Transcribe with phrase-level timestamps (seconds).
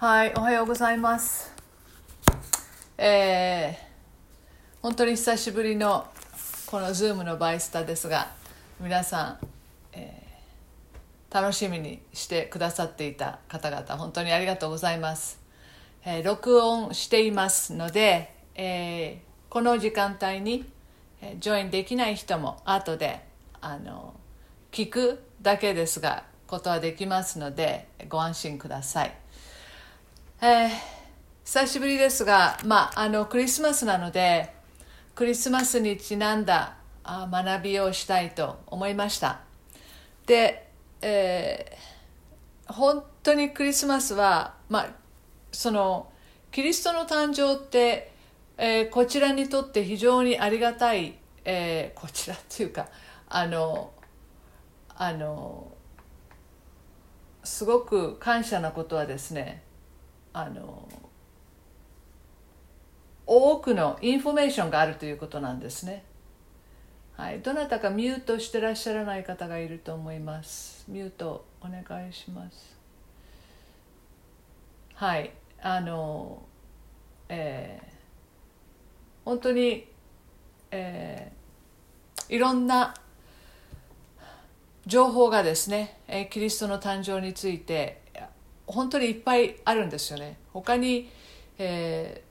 [0.00, 1.52] はい、おはようございます。
[2.96, 3.90] えー
[4.80, 6.06] 本当に久しぶりの
[6.64, 8.28] この Zoom のバイスタですが、
[8.80, 9.38] 皆さん、
[9.92, 15.38] えー楽しみにしてくださっていた方々、本当にありがとうございます。
[16.06, 20.64] えー録音していますので、えーこの時間帯に、
[21.20, 23.20] えージョインできない人も後で
[23.60, 24.14] あの
[24.72, 29.19] 聞くだけですがことはできますのでご安心ください。
[30.42, 30.70] えー
[31.44, 34.54] 久しぶりですが、まあ、あのクリスマスなので
[35.16, 39.40] クリスマスにちなんだあ学びをしたいと思いました。
[40.26, 40.68] で、
[41.02, 44.90] えー本当にクリスマスは、まあ、
[45.50, 46.10] その
[46.52, 48.12] キリストの誕生って、
[48.56, 52.86] えーこちらにとって非常にありがたい、えーこちらっていうか
[53.28, 53.90] あの
[54.94, 55.72] あの
[57.42, 59.64] すごく感謝なことはですね
[60.32, 60.88] あの
[63.26, 66.04] 多くのインフォメーションがあるということなんですね。
[67.16, 70.84] はい、どなたかミュートしてらっしゃらない方がいると思います。
[70.88, 72.76] ミュートお願いします。
[74.94, 76.42] はい、あの、
[77.28, 77.90] えー
[79.22, 79.86] 本当に、
[80.70, 81.40] えー
[82.30, 82.94] いろんな
[84.86, 87.99] 情報がですね、えキリストの誕生について
[88.72, 90.38] 本当にいっぱいあるんですよね。
[90.52, 91.10] 他に、
[91.58, 92.30] えー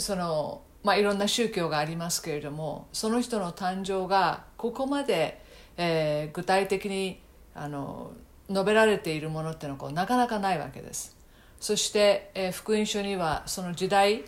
[0.00, 5.42] そのまあ、いろんな宗教がありますけれどもその人の誕生がここまで、
[5.76, 7.20] えー具体的に
[7.54, 8.12] あの
[8.48, 11.16] 述べられているものっていうのはこうなかなかないわけです
[11.60, 14.24] そして、えー福音書にはその時代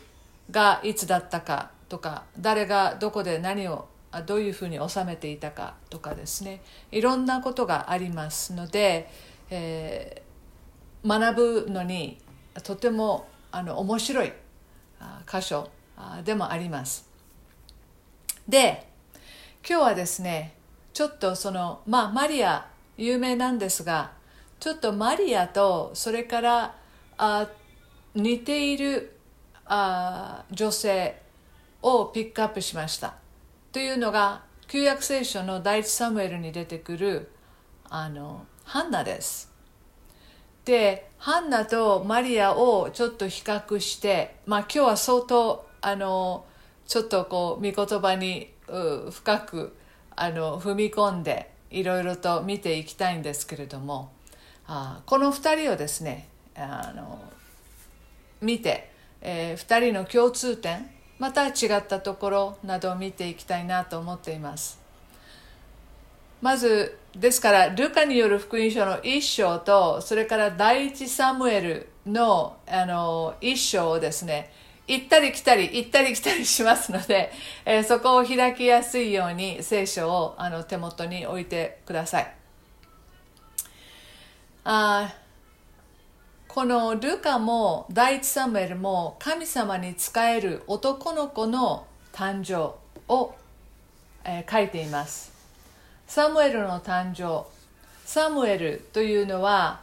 [0.50, 3.88] がいつだったかとか誰がどこで何を
[4.26, 9.08] どういうふうに収めていたかとかですねいろんなことがありますので、
[9.50, 10.22] え
[11.04, 12.18] 学ぶのに
[12.62, 14.32] とてもあの面白い
[15.30, 15.68] 箇所
[16.24, 17.08] でもあります。
[18.48, 18.86] で
[19.68, 20.54] 今日はですね
[20.92, 24.12] ちょっとそのまあマリア有名なんですが
[24.60, 26.76] ちょっとマリアとそれから
[27.18, 27.48] あ
[28.14, 29.16] 似ている
[29.64, 31.20] あ女性
[31.82, 33.14] をピックアップしました。
[33.72, 37.30] というのが旧約聖書の第一サムエルに出てくる
[37.88, 39.51] あのハンナです。
[40.64, 46.44] でハンナとマリアをちょっと比較してまあ今日は相当あの
[46.86, 49.76] ちょっとこう御言葉にう深く
[50.14, 54.12] あの踏み込んでいろいろと見ていきたいんですけれども
[54.66, 57.18] あこの2人をですねあの
[58.40, 58.90] 見て、
[59.20, 64.80] え2人の共通点また違ったところなどを見ていきたいなと思っています。
[66.40, 74.50] まずですからルカによる福音書の一章とそれから第一サムエルのあの一章をですね
[74.86, 77.32] 行ったり来たり行ったり来たりしますので、
[77.64, 82.34] えーそこを開きやすいように聖書をあの手元に置いてください。
[84.64, 85.14] あ
[86.48, 92.74] このルカも第一サムエルも神様に仕える男の子の誕生
[93.08, 93.34] を、
[94.24, 95.31] えー書いています。
[96.14, 97.46] サムエルの誕生。
[98.04, 99.80] サムエルというのは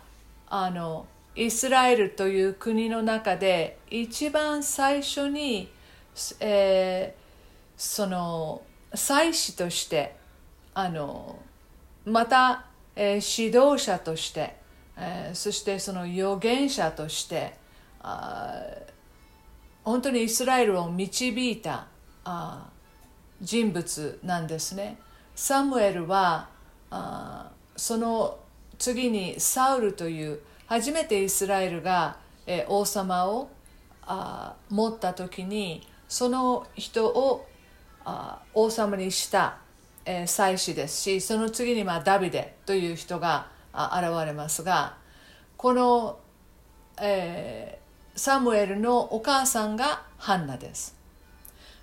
[0.47, 5.71] あのイスラエルという国の中で一番最初に、
[6.39, 7.19] えー
[7.81, 8.61] その
[8.93, 10.17] 祭司として
[10.75, 11.39] あの
[12.05, 14.55] また、えー指導者として、
[14.97, 17.55] えーそしてその預言者として
[18.03, 18.61] あ
[19.83, 21.87] 本当にイスラエルを導いた
[22.23, 22.69] あ
[23.41, 24.99] 人物なんですね。
[25.39, 26.49] サムエルは
[26.91, 28.39] あその
[28.77, 33.49] 次にサウルという初めてイスラエルが、え王様を
[34.01, 37.47] あ持った時にその人を
[38.03, 39.59] あ王様にした、
[40.05, 44.97] えー祭司ですしその次に、まあ、ダビデという人があ現れますが
[45.55, 46.19] この、
[47.01, 50.98] えーサムエルのお母さんがハンナです。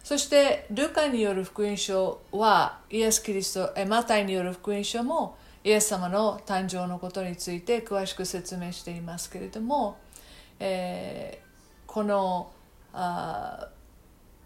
[0.07, 9.99] そしてルカによる福音書はイエス・キリストえマタイによる福音書もイエス様の誕生のことについて詳しく説明していますけれども、
[10.61, 12.53] えーこの
[12.93, 13.67] あ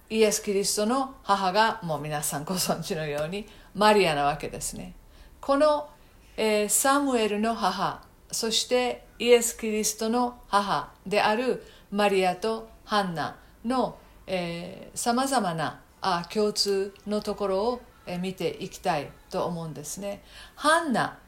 [0.08, 4.94] イエス・キリストの母がもう皆さんご存知のようにマリアなわけですね。
[5.42, 5.90] この、
[6.38, 8.02] えーサムエルの母
[8.32, 13.98] そしてイエス・キリストの母であるマリアとハンナの
[14.94, 20.22] さまざまなあ共通のところを、えー見ていきたいと思うんですね。
[20.56, 21.18] ハンナ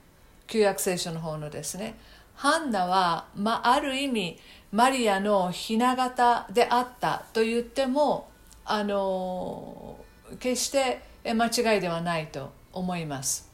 [0.47, 1.97] 旧約聖書の方のですね。
[2.35, 4.39] ハンナは、まあ、ある意味
[4.73, 8.31] マリアのひな形であったと言っても
[8.65, 9.97] あの
[10.41, 13.51] 決して間違いではないと思います。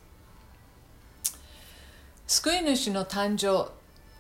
[2.27, 3.71] 救い主の誕生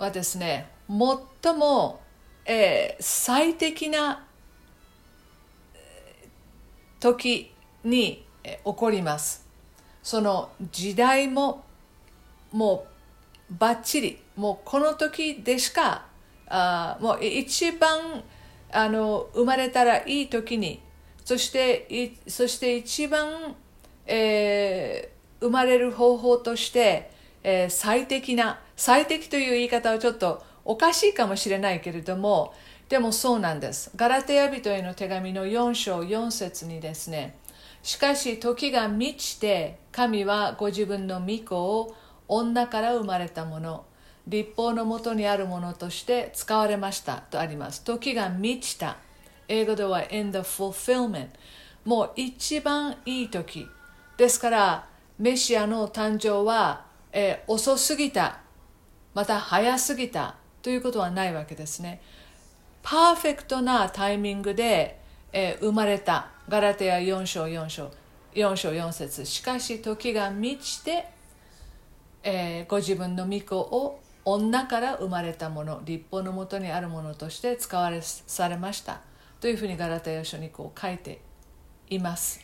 [0.02, 2.00] はですね最も、
[2.46, 4.24] えー、最適な
[7.00, 7.52] 時
[7.84, 9.46] に起こります。
[10.02, 11.64] その時代も
[12.52, 12.86] も
[13.50, 16.06] うばっちりもうこの時でしか
[16.48, 18.22] あもう一番
[18.70, 20.80] あの生まれたらいい時に
[21.24, 23.54] そしてそして一番、
[24.06, 27.10] えー、生まれる方法として、
[27.42, 32.54] えー、最適な最適という言い方はちょっとおかしいかもしれないけれども
[32.88, 33.90] でもそうなんです。
[33.96, 37.36] ガラテヤ人への手紙の4章4節にですね
[37.82, 41.94] しかし時が満ちて神はご自分の御子を
[42.28, 43.84] 女から生まれたもの
[44.26, 47.84] 立法のもとにあるものとして使われましたとあります。
[47.84, 48.96] 時が満ちた。
[49.48, 51.28] 英語では in the fulfillment
[51.84, 53.66] もう一番いい時。
[54.16, 54.88] ですから
[55.18, 58.40] メシアの誕生は、えー、遅すぎた。
[59.14, 60.36] また早すぎた。
[60.60, 62.02] ということはないわけですね。
[62.90, 64.98] パーフェクトなタイミングで、
[65.30, 66.30] えー、生まれた。
[66.48, 67.90] ガラテヤ4章4章。
[68.32, 69.26] 4章4節。
[69.26, 71.06] しかし時が満ちて、
[72.22, 75.82] えー、ご自分の御子を女から生まれたもの。
[75.84, 79.02] 立法のもとにあるものとして使われされました。
[79.42, 81.20] というふうにガラテヤ書にこう書いて
[81.90, 82.40] います、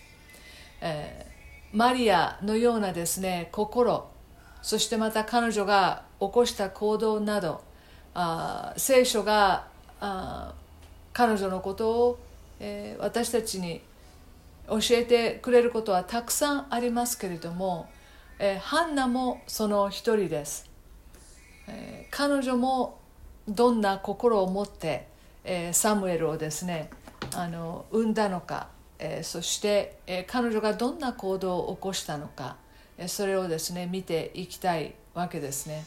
[0.82, 4.10] えー、マリアのようなですね心。
[4.60, 7.64] そしてまた彼女が起こした行動など
[8.12, 9.72] あ聖書が
[10.06, 10.54] あ
[11.14, 12.18] 彼女のことを、
[12.60, 13.80] えー、私たちに
[14.68, 17.88] 教えてくれることはたくさんありますけれども、
[18.38, 20.68] えー、ハンナもその一人です、
[21.68, 22.98] えー、彼女も
[23.48, 25.08] どんな心を持って、
[25.42, 26.90] えー、サムエルをですね
[27.34, 28.68] あの産んだのか、
[28.98, 32.56] え、そして、え、彼女がどんな行動を起こしたのか、
[32.96, 35.84] え、それをですね見ていきたいわけですね、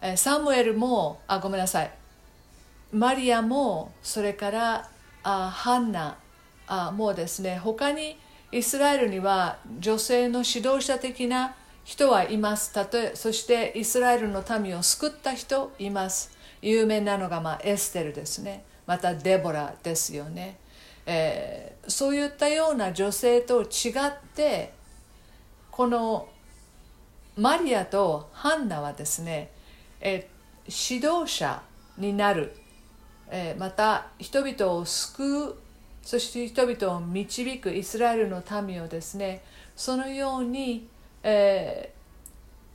[0.00, 1.92] え、サムエルもあごめんなさい。
[2.92, 4.88] マリアもそれから
[5.22, 6.18] あハンナ
[6.66, 8.18] あもうですね他に
[8.52, 11.54] イスラエルには女性の指導者的な
[11.84, 12.72] 人はいます。
[12.72, 16.36] たとえそしてイスラエルの民を救った人います。
[16.62, 18.64] 有名なのが、まあ、エステルですね。
[18.86, 20.58] またデボラですよね、
[21.06, 24.72] えー、そういったような女性と違って
[25.70, 26.28] この
[27.36, 29.50] マリアとハンナはですね、
[30.00, 31.62] えー、指導者
[31.98, 32.56] になる、
[33.30, 35.54] え、また人々を救う
[36.02, 39.42] そして人々を導くイスラエルの民をですね
[39.74, 40.86] そのように、
[41.22, 41.92] え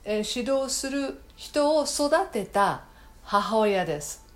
[0.04, 2.84] え、指導する人を育てた
[3.22, 4.26] 母親です、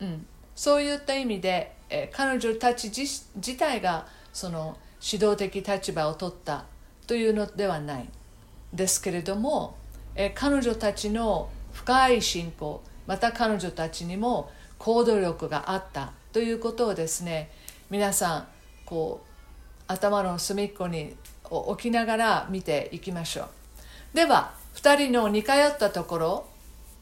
[0.00, 3.02] うん、そういった意味で、え、彼女たち自
[3.36, 6.64] 自体がその指導的立場を取った
[7.06, 8.08] というのではない。
[8.72, 9.76] ですけれども、
[10.14, 17.50] え、彼女たちの深い信仰また彼女たちにも行動力があったということをですね
[17.90, 18.46] 皆さん
[18.84, 23.48] こう頭の隅っこに置きながら見ていきましょ
[24.12, 24.16] う。
[24.16, 26.46] では2人の似通ったところ、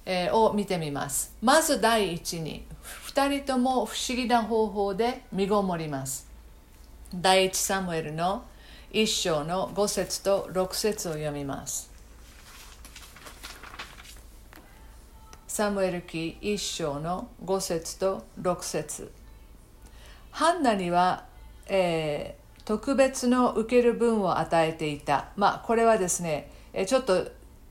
[0.07, 1.35] え、を見てみます。
[1.43, 2.65] まず第一に
[3.09, 6.27] 2人とも不思議な方法で身ごもります。
[7.15, 8.45] 第一サムエルの
[8.93, 11.98] 1章の5節と6節を読みます。
[15.59, 19.11] サムエル記1章の5節と6節
[20.31, 21.25] ハンナには、
[21.67, 25.31] えー、特別の受ける分を与えていた。
[25.35, 26.53] まあ、これはですね、
[26.87, 27.25] ちょっと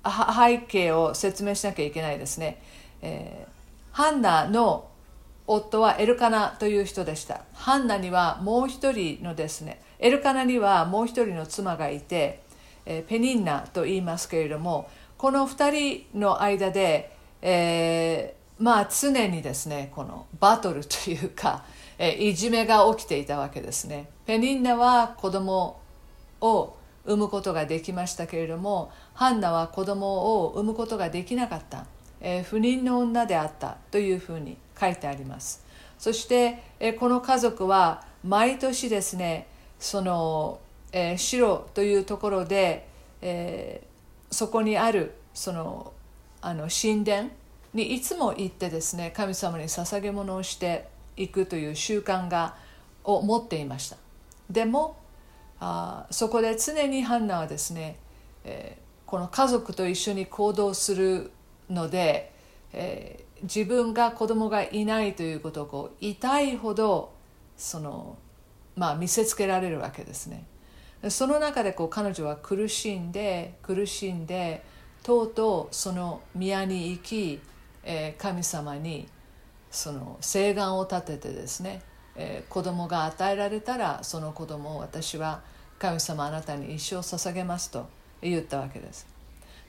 [0.03, 2.61] 背景を説明しなきゃいけないですね。
[3.01, 4.89] えー、ハンナの
[5.45, 7.43] 夫はエルカナという人でした。
[7.53, 12.41] ハンナにはもう一人のですね、エルカナにはもう一人の妻がいて、
[12.85, 21.63] えー、ペニンナと言いますけれども、この二人の間で、えー、まあ常にですね、このバトルというか、
[21.99, 24.09] えいじめが起きていたわけですね。
[24.25, 25.79] ペニンナは子供
[26.41, 26.77] を
[27.07, 31.85] 産むことができましたけれどもハンナは子供を産むことができなかった、
[32.19, 35.65] えー、不妊の女であったというふうに書いてあります。
[35.97, 39.47] そして、えー、この家族は毎年ですね
[39.79, 40.59] その、
[40.91, 42.87] えー、城というところで、
[43.21, 45.93] えー、そこにあるその
[46.41, 47.29] あの神殿
[47.73, 52.55] にいつも行ってですね神様に捧げ物をして行くという習慣が
[53.03, 53.97] を持っていました。
[54.49, 54.97] でも
[55.59, 57.97] あそこで常にハンナはですね、
[58.43, 61.31] えー、この家族と一緒に行動する
[61.69, 62.31] ので、
[62.73, 67.13] え自分が子供がいないということをこう痛いほど
[67.55, 68.17] その、
[68.75, 70.45] まあ、見せつけられるわけですね。
[71.09, 74.63] その中でこう彼女は苦しんで苦しんで
[75.07, 77.39] とうとうその宮に行き、
[77.85, 79.07] えー、神様に
[79.71, 81.81] その誓願を立ててですね、
[82.17, 85.39] えー、子供が与えられたらその子供を私は
[85.79, 87.87] 神様あなたに一生捧げますと
[88.21, 89.07] 言ったわけです。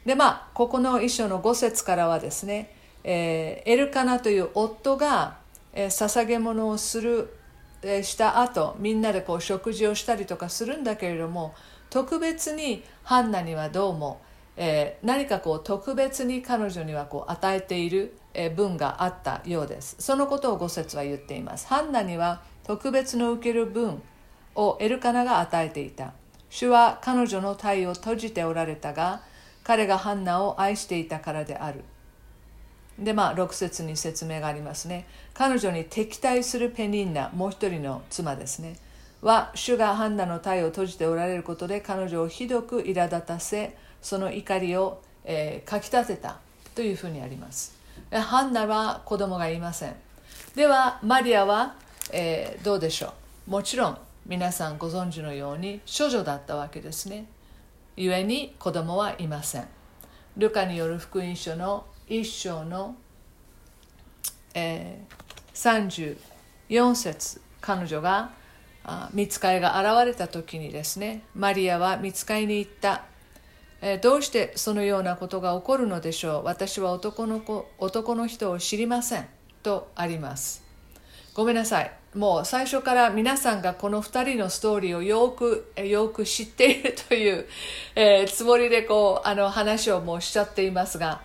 [0.05, 5.37] でまあここの一章の5節からはですね、えー、エルカナという夫が、
[5.73, 7.33] えー、捧げ物をする、
[7.83, 11.55] えー、した後みんなでこう食事をしたりとかするんだけれども
[11.91, 14.21] 特別にハンナにはどうも、
[14.61, 18.19] えー、何かこう特別に彼女にはこう与えている
[18.57, 19.95] 文があったようです。
[20.01, 21.69] そのことを五節は言っています。
[21.69, 24.03] ハンナには特別の受ける分
[24.57, 26.13] をエルカナが与えていた。
[26.51, 29.23] 主は彼女の体を閉じておられたが
[29.63, 31.85] 彼がハンナを愛していたからである。
[32.99, 35.07] でまあ6節に説明がありますね。
[35.35, 38.77] 彼女に敵対するペニンナもう一人の妻ですね。
[39.23, 46.39] は主がハンナの体を閉じておられることで彼女をひどく苛立たせその怒りを、えー、かきたてた
[46.75, 47.77] というふうにあります。
[48.11, 49.95] ハンナは子供がいません。
[50.55, 51.75] ではマリアは、
[52.13, 53.13] えー、どうでしょ
[53.47, 53.51] う？
[53.51, 57.27] もちろん皆さんご存知のように処女だったわけですね。
[57.97, 59.67] 故に子供はいません。
[60.37, 62.95] ルカによる福音書の一章の、
[64.55, 66.17] えー、
[66.65, 68.31] 34節彼女が
[69.13, 73.05] 見つかいが現れた時にですねマリアは見つかいに行った。
[73.81, 76.45] えー、どうしてそのようなことが起こるのでしょう？
[76.45, 79.27] 私は男の子男の人を知りません
[79.63, 80.65] とあります。
[81.35, 81.93] ごめんなさい。
[82.15, 87.47] もう最初から皆さんがこの2人のストーリーをよくよく知っているという、
[87.95, 91.21] えー、つもりでこうあの話をもうしちゃっていますが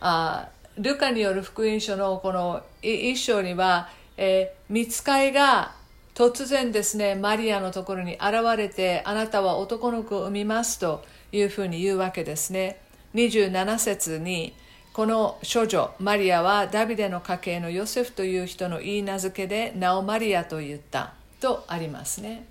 [0.00, 5.74] あルカによる福音書のこの一章には、えー、見つかいが
[6.14, 12.80] 突然ですねマリアのところに現れてあなたは男の子を産みますというふうに言うわけですね。
[13.14, 14.54] 27節に
[14.92, 22.44] この少女マリアはダビデの家系のヨセフという人の言い名付けで名をマリアと言ったとありますね。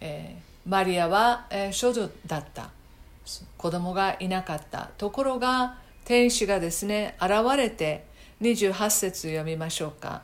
[0.00, 2.70] えー、マリアは、えー、少女だった
[3.56, 8.04] 子供がいなかったところが天使がですね現れて
[8.42, 10.22] 28節読みましょうか。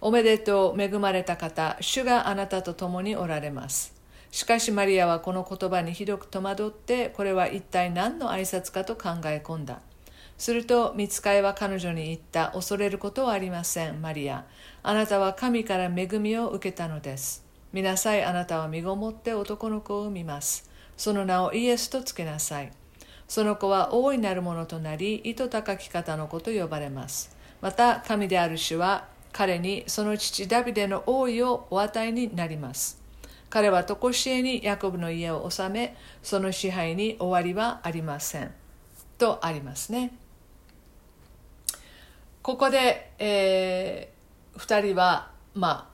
[0.00, 3.99] おめでとう恵まれた方主があなたと共におられます。
[4.30, 9.80] しかしマリアはこの言葉にひどく戸惑ってこれは一体何の挨拶かと考え込んだ。
[10.38, 12.52] すると見つかいは彼女に言った。
[12.54, 14.46] 恐れることはありませんマリア。
[14.82, 17.44] あなたは神から恵みを受けたのです。
[17.72, 20.70] 見なさいあなたは身ごもって男の子を産みます。
[20.96, 22.72] その名をイエスとつけなさい。
[23.28, 27.36] その子は大いなるものとなり糸高き方の子と呼ばれます。
[27.60, 32.99] また神である主は彼にその父ダビデの王位をお与えになります。
[33.50, 38.52] 彼は常しえにヤコブの家を治めその支配に終わりはありません。
[39.18, 40.12] とありますね。
[42.42, 45.90] ここで、えー、2人はま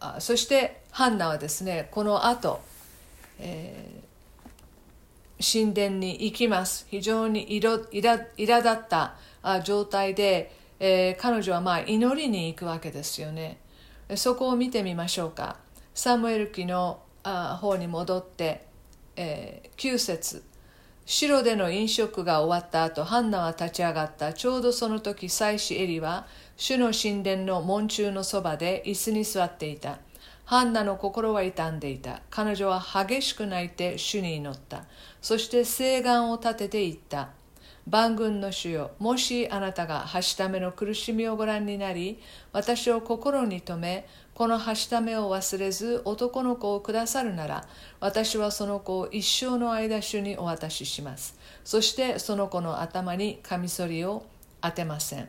[0.00, 2.60] あそしてハンナはですねこの後、
[3.38, 6.86] えー、神殿に行きます。
[6.90, 9.14] 非常にいら苛立った
[9.62, 13.58] 状態で、えー、彼女はまあ祈りに行くわけですよね。
[14.16, 15.56] そこを見てみましょうか。
[16.02, 18.64] サムエル記の方に戻って、
[19.16, 20.42] えー、9節。
[21.04, 24.32] 城での飲食が終わった後ハンナは立ち上がった。
[24.32, 26.26] ちょうどその時妻子エリは
[26.56, 29.98] 主の神殿の門中のそばで椅子に座っていた。
[30.46, 32.22] ハンナの心は傷んでいた。
[32.30, 34.86] 彼女は激しく泣いて主に祈った。
[35.20, 37.28] そして誓願を立てて言った。
[37.90, 42.20] 万軍の主よもしあなたがはしための苦しみをご覧になり
[42.52, 44.06] 私を心に留め
[44.40, 47.66] このはしためを忘れず男の子をくださるなら
[48.00, 51.38] 私はその子を一生の間主にお渡しします。
[51.62, 54.24] そしてその子の頭にカミソリを
[54.62, 55.28] 当てません。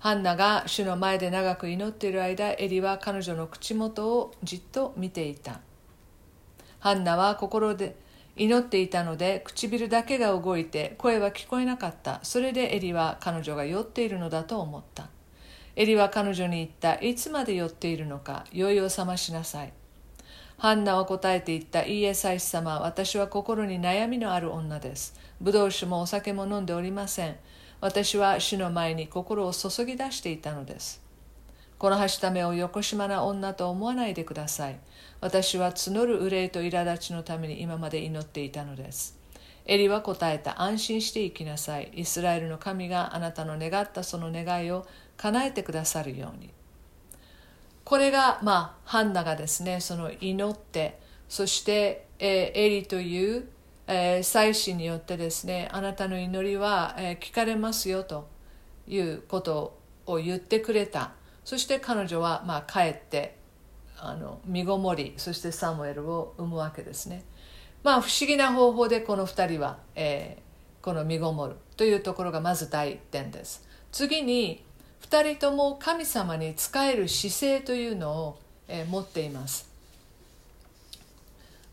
[0.00, 5.60] ハンナが主の前で長く祈っている間エリは彼女の口元をじっと見ていた。
[6.80, 7.94] ハンナは心で
[8.34, 12.18] 祈っていたので唇だけが動いて声は聞こえなかった。
[12.24, 15.08] それでエリは彼女が酔っているのだと思った。
[15.76, 16.94] エリは彼女に言った。
[16.96, 19.72] いつまで酔っているのか、酔いを覚ましなさい。
[20.58, 21.86] ハンナは答えて言った。
[21.86, 25.14] いいえ、祭司様、私は心に悩みのある女です。
[25.40, 27.36] ブドウ酒もお酒も飲んでおりません。
[27.80, 31.02] 私は主の前に心を注ぎ出していたのです。
[31.78, 34.78] このはしためをよこしまな女と思わないでください。
[35.22, 39.18] 私は募る憂いと苛立ちのために今まで祈っていたのです。
[39.64, 44.86] エリは答えた安心して生きなさいイスラエルの神があなたの願ったその願いを
[45.20, 46.50] 叶えてくださるように。
[47.84, 50.98] これがまあハンナがですねその祈って
[51.28, 53.48] そして、えー、エリという、
[53.86, 58.28] えー、祭司によってですねあなたの祈りは、えー、聞かれますよと
[58.86, 61.12] いうことを言ってくれた。
[61.44, 63.36] そして彼女はまあ帰って
[63.98, 67.24] あの身ごもりそしてサムエルを産むわけですね。
[67.82, 73.68] まあ不思議な方法でこの2人は、えー、この身ごもるというところがまず第一点です。
[73.92, 74.64] 次に
[75.08, 79.68] 2人とも神様に仕える姿勢というのを、えー、持っています。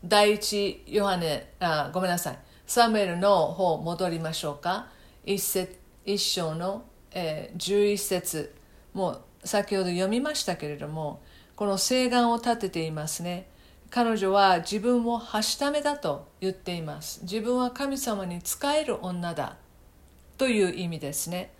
[0.04, 2.38] 第一ヨハネあごめんなさい。
[2.66, 4.88] サムエルの方戻りましょうか。
[5.24, 8.54] 一節一章の、えー、11節。
[8.94, 11.22] もう先ほど読みましたけれども
[11.54, 13.48] この請願を立てていますね。
[13.90, 17.22] 彼女は自分をはしためだと言っています。
[17.22, 19.56] 自分は神様に仕える女だ
[20.36, 21.52] という意味ですね。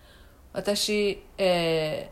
[0.52, 2.10] 私、え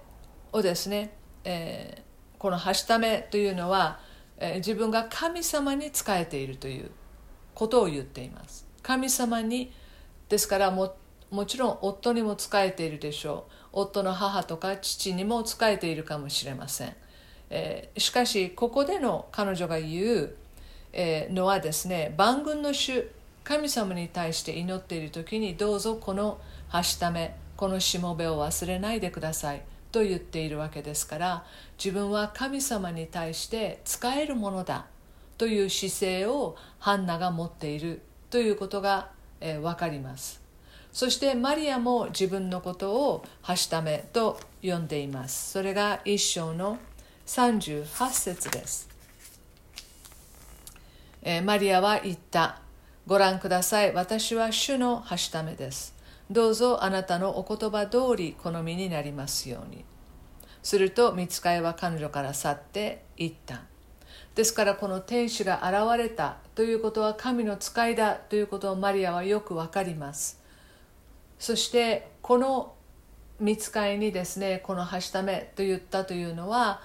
[0.53, 1.11] ー、をですね、
[1.45, 3.99] えー、このはしためというのは、
[4.39, 6.91] えー、自分が神様に仕えているという
[7.55, 8.67] ことを言っています。
[8.83, 9.73] 神様に
[10.29, 10.95] ですからも
[11.31, 13.81] もちろん夫にも仕えているでしょう。
[13.81, 16.95] 夫の母とか父にも仕えているかもしれません。
[17.51, 20.37] えー、しかしここでの彼女が言う、
[20.93, 23.09] えー、のはですね万軍の主
[23.45, 29.63] 神様に対して祈っている時にどうぞこのはしためこのしもべを忘れないでください。
[29.93, 31.45] と言っているわけですから
[31.79, 34.85] 自分は神様に対して使えるものだ
[35.39, 39.11] という姿勢をハンナが持っているということが、
[39.41, 40.43] えー、分かります。
[40.93, 45.53] そしてマリアも自分のことをはしためと呼んでいます。
[45.53, 46.79] それが一章の
[47.27, 48.89] 38節です、
[51.23, 52.61] えー、マリアは言った。
[53.07, 53.95] ご覧ください。
[53.95, 55.96] 私は主のはしためです。
[56.31, 59.85] どうぞあなたのお言葉通り好みになりますように。
[60.63, 63.63] すると見つかいは彼女から去っていった
[64.35, 70.43] ですからこの天使が現れたということは神の使いだということをマリアはよくわかります。
[71.39, 72.75] そしてこの
[73.39, 76.81] 見つかいにですねこのはしためと言ったというのは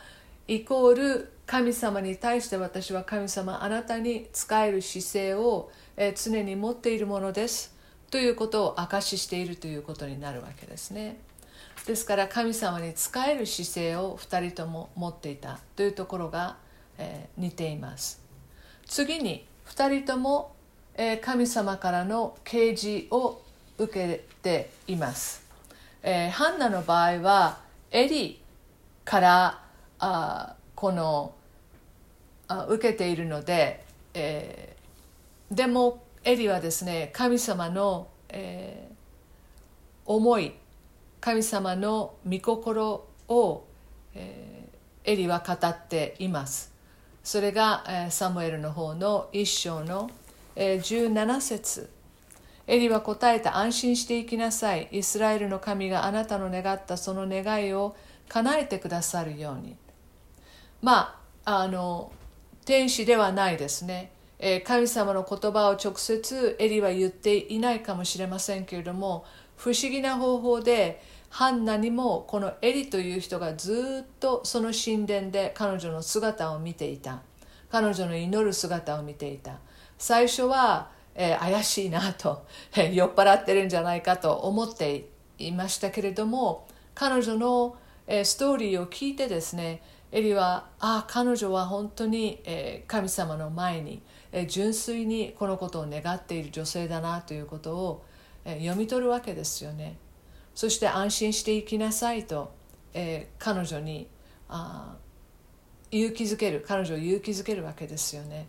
[0.47, 5.69] イコール神様に対して私は神様あなたに仕える姿勢を、
[6.15, 7.75] 常に持っているものです。
[8.11, 11.17] ということを証ししているということになるわけですね。
[11.87, 16.57] ですから神様に仕える姿勢を2人とも持っていたというところが、
[16.97, 18.21] えー、似ています。
[18.85, 20.53] 次に2人とも、
[20.95, 23.41] えー、神様からの啓示を
[23.77, 25.43] 受けています、
[26.03, 28.41] えー、ハンナの場合はエリ
[29.05, 29.63] から
[29.99, 31.33] あこの
[32.47, 38.93] あ受けているので、えー、でもエリはですね神様の、えー、
[40.05, 40.53] 思い
[41.19, 43.63] 神様の御心を、
[44.13, 46.71] えー、エリは語っています。
[47.23, 50.09] それが、えー、サムエルの方の一章の、
[50.55, 51.89] えー、17節。
[52.67, 54.87] エリは答えた安心していきなさい。
[54.91, 57.95] イスラエルの神があなたの願ったその願いを
[58.29, 59.75] 叶えてくださるように。
[60.81, 62.11] まああの
[62.65, 64.11] 天使ではないですね、
[64.43, 69.23] え、神様の言葉を直接エリは言っていないかもしれませんけれども
[69.55, 70.99] 不思議な方法で
[71.29, 77.21] ハンナにもこのエリという人がずっとその神殿で彼女の姿を見ていた。
[77.69, 79.59] 彼女の祈る姿を見ていた。
[79.97, 87.77] 最初は、えー、怪しいなと、え、酔っ払ってるんじゃないかと思っていましたけれども彼女の、
[88.07, 94.01] えー、ストーリーを聞いてですねエリはああ彼女は本当に、え、神様の前に、
[94.47, 98.05] 純粋にこのことを願っている女性だなということを、
[98.43, 99.97] 読み取るわけですよね。
[100.55, 102.51] そして安心していきなさいと、
[103.39, 104.07] 彼女に
[105.91, 108.47] 勇気づける彼女を勇気づけるわけですよね、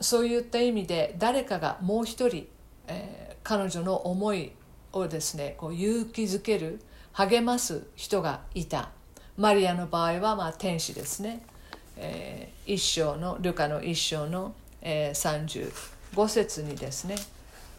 [0.00, 2.46] そういった意味で誰かがもう一人、
[3.42, 4.52] 彼女の思い
[4.92, 6.80] をですねこう勇気づける
[7.12, 8.90] 励ます人がいた。
[9.36, 11.44] マリアの場合はまあ天使ですね、
[11.96, 15.70] え、一章のルカの一章の、えー、
[16.14, 17.16] 35節にですね、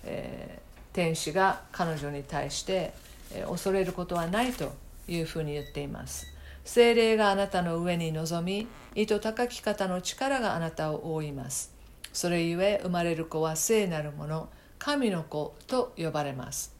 [0.04, 0.60] え、
[0.94, 2.94] 天使が彼女に対して、
[3.34, 4.74] え、恐れることはないと
[5.08, 6.28] いうふうに言っています。
[6.64, 11.76] 精霊があなたの上に臨み糸高き方の力があなたを覆います。
[12.16, 14.48] それゆえ生まれる子は聖なるもの
[14.80, 16.74] 神の子と呼ばれます、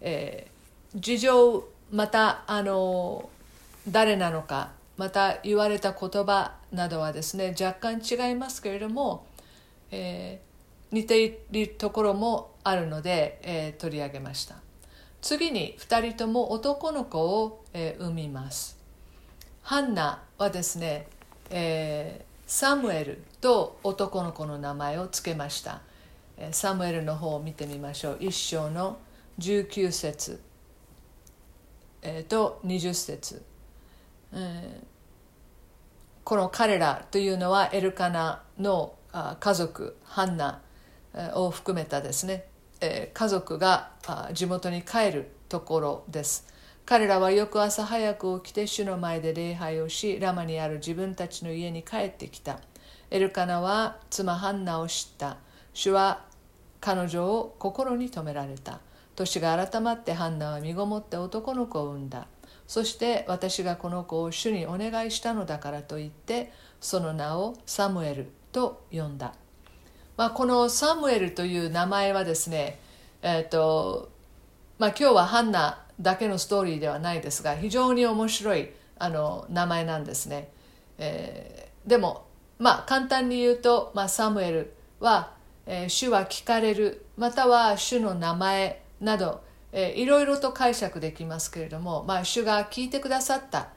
[0.00, 3.28] えー、事情またあの
[3.88, 9.26] 誰なのかまた言われた言葉などはですね若干違いますけれども、
[9.90, 14.56] えー、似ているところもあるので、えー、取り上げました。
[15.20, 18.78] 次に2人とも男の子を、えー、産みます。
[19.62, 21.06] ハンナはですね、
[21.50, 25.80] えー、サムエルと男の子の名前を付けました。
[26.50, 28.18] サムエルの方を見てみましょう。
[28.20, 28.98] 一章の
[29.38, 30.40] 19節、
[32.02, 33.42] えー、と20節、
[34.32, 34.84] えー、
[36.24, 38.94] この彼らというのはエルカナの
[39.38, 40.60] 家族ハンナ
[41.34, 42.46] を含めたですね。
[42.80, 43.90] 家族が
[44.32, 46.46] 地元に帰るところです。
[46.86, 52.58] 彼らは翌朝早く起きて主の前で礼拝をしラマにある自分たちの家に帰ってきた。
[53.10, 55.38] エルカナは妻ハンナを知った。
[55.72, 56.24] 主は
[56.80, 58.80] 彼女を心に留められた。
[59.14, 62.26] 年が改まってハンナは身ごもって男の子を産んだ。
[62.66, 69.34] そして私がこの子を主にお願いしたのだからと言ってその名をサムエルと呼んだ、
[70.16, 72.78] まあ、このサムエルという名前はですね
[73.22, 74.10] え、ー、と
[74.78, 80.48] まあ今日はハンナだけのストーリーではないですが非常に面白いあの名前なんですね、
[80.98, 82.26] えー、でも
[82.58, 85.32] まあ簡単に言うと、まあ、サムエルは、
[85.66, 89.43] えー、主は聞かれるまたは主の名前など、
[89.76, 93.68] えー、いろいろと解釈できますけれども、まあ、主が聞いてくださった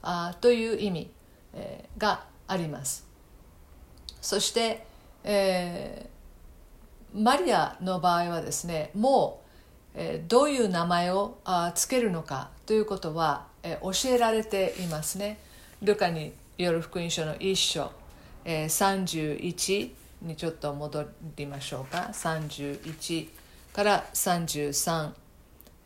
[0.00, 1.10] あという意味、
[1.52, 3.06] えー、があります
[4.22, 4.86] そして、
[5.24, 9.50] えー、マリアの場合はですねもう
[9.94, 15.38] えどういう名前をあつけるのかということは、え教えられていますね。
[15.82, 17.90] ルカによる福音書の一章、
[18.44, 19.90] え31
[20.22, 23.28] にちょっと戻りましょうか31
[23.72, 25.10] から33、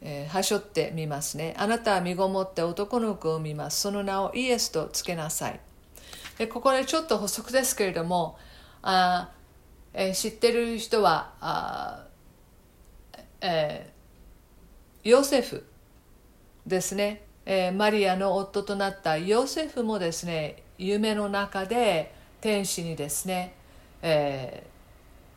[0.05, 1.55] えー、はしょってみますね。
[1.59, 3.81] あなたは身ごもって男の子を産みます。
[3.81, 5.61] その名をイエスとつけなさい。
[6.39, 8.39] でここでちょっと補足ですけれども
[8.83, 9.31] あ、
[9.93, 12.07] えー、知ってる人はあ、
[13.41, 13.95] えー
[15.05, 15.67] ヨセフ
[16.67, 23.53] ですね、えー、マリアの夫となったヨセフもですね夢の中で天使にですね、
[24.01, 24.67] え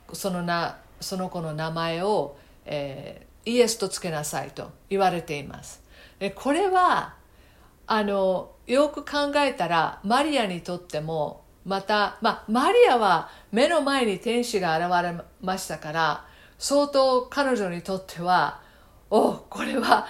[0.08, 5.82] ー、そのなその子の名前を、えー、イエスとつけなさいと言われています。
[6.20, 7.16] でこれは
[7.86, 16.26] あのよく考えたらマリアにとってもまた、まあ、マリアは目の前に天使が現れましたから
[16.58, 18.62] 相当彼女にとっては
[19.10, 20.08] おこれは、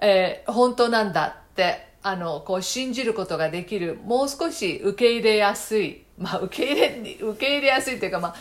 [0.00, 8.34] えー、本当なんだってあのこう信じることができるもう少し受け入れやすい、まあ、受け入れ受け入れやすいというか、まあ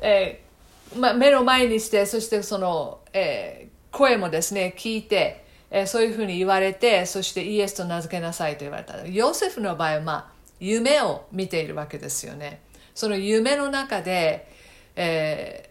[0.00, 0.48] えー
[0.96, 3.67] まあ、目の前にしてそしてその、えー、
[3.98, 9.04] 声もですね聞いて、えー、そういうふうに言われてそしてイエスと名付けなさいと言われた。
[9.04, 10.26] ヨセフの場合は、まあ、
[10.60, 12.60] 夢を見ているわけですよね。
[12.94, 14.48] その夢の中で、
[14.94, 15.70] え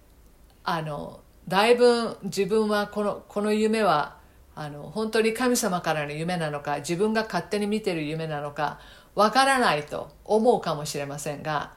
[0.65, 4.17] ー、あのだいぶ自分はこのこの夢は
[4.55, 8.79] あの本当に神様からの夢なのか自分が勝手に見てる夢なのか
[9.15, 11.73] わからないと思うかもしれませんが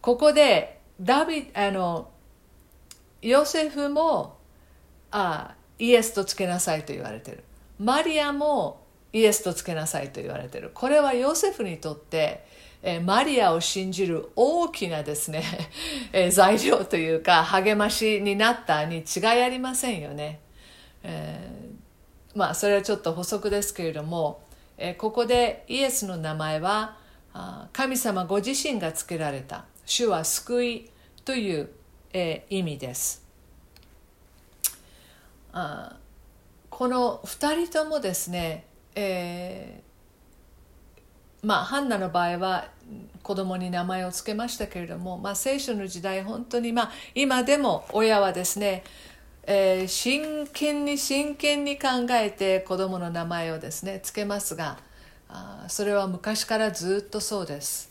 [0.00, 2.10] ここでダビあの
[3.20, 4.38] ヨセフも
[5.10, 7.42] あイエスとつけなさいと言われてる
[7.78, 12.44] マリアもイエスとつけなさいと言われてるこれはヨセフにとって
[12.82, 15.42] えマリアを信じる大きなですね、
[16.12, 20.40] え材料というか励ましになったに違いありませんよね。
[21.02, 24.42] えー、まあそれはちょっと補足ですけれども、
[24.78, 26.96] えここでイエスの名前は
[27.72, 30.90] 神様ご自身が付けられた主は救い
[31.24, 31.70] という、
[32.12, 33.29] え意味です。
[35.52, 35.96] あ
[36.68, 39.90] この2人ともですね、えー
[41.42, 42.68] まあ、ハンナの場合は
[43.22, 48.84] 子供に名前を付けましたけれども、まあ、聖書の時代本当に、まあ、今でも親はですね、
[49.44, 54.78] えー、真剣に真剣に考えて子供の名前をですね付けますが
[55.28, 57.90] あそれは昔からずっとそうです、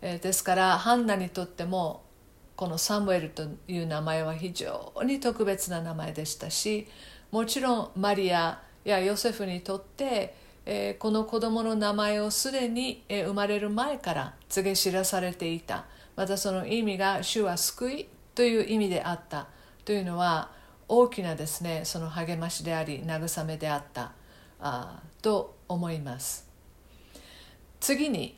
[0.00, 2.02] え、ですからハンナにとっても
[2.56, 6.88] このサムエルという名前は非常に特別な名前でしたし
[7.30, 10.34] もちろんマリアやヨセフにとって
[10.68, 15.86] えー、この子供の名前をすでに、えー、生まれる前から告げ知らされていた。
[16.16, 19.46] またその意味が「主は救い」という意味であった。
[19.84, 20.50] というのは
[20.88, 24.12] 大きなですねその励ましであり慰めであった。
[24.58, 26.48] あと思います。
[27.78, 28.36] 次に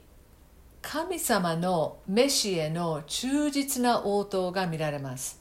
[0.81, 5.41] 神様のメシへの忠実な応答が見られます。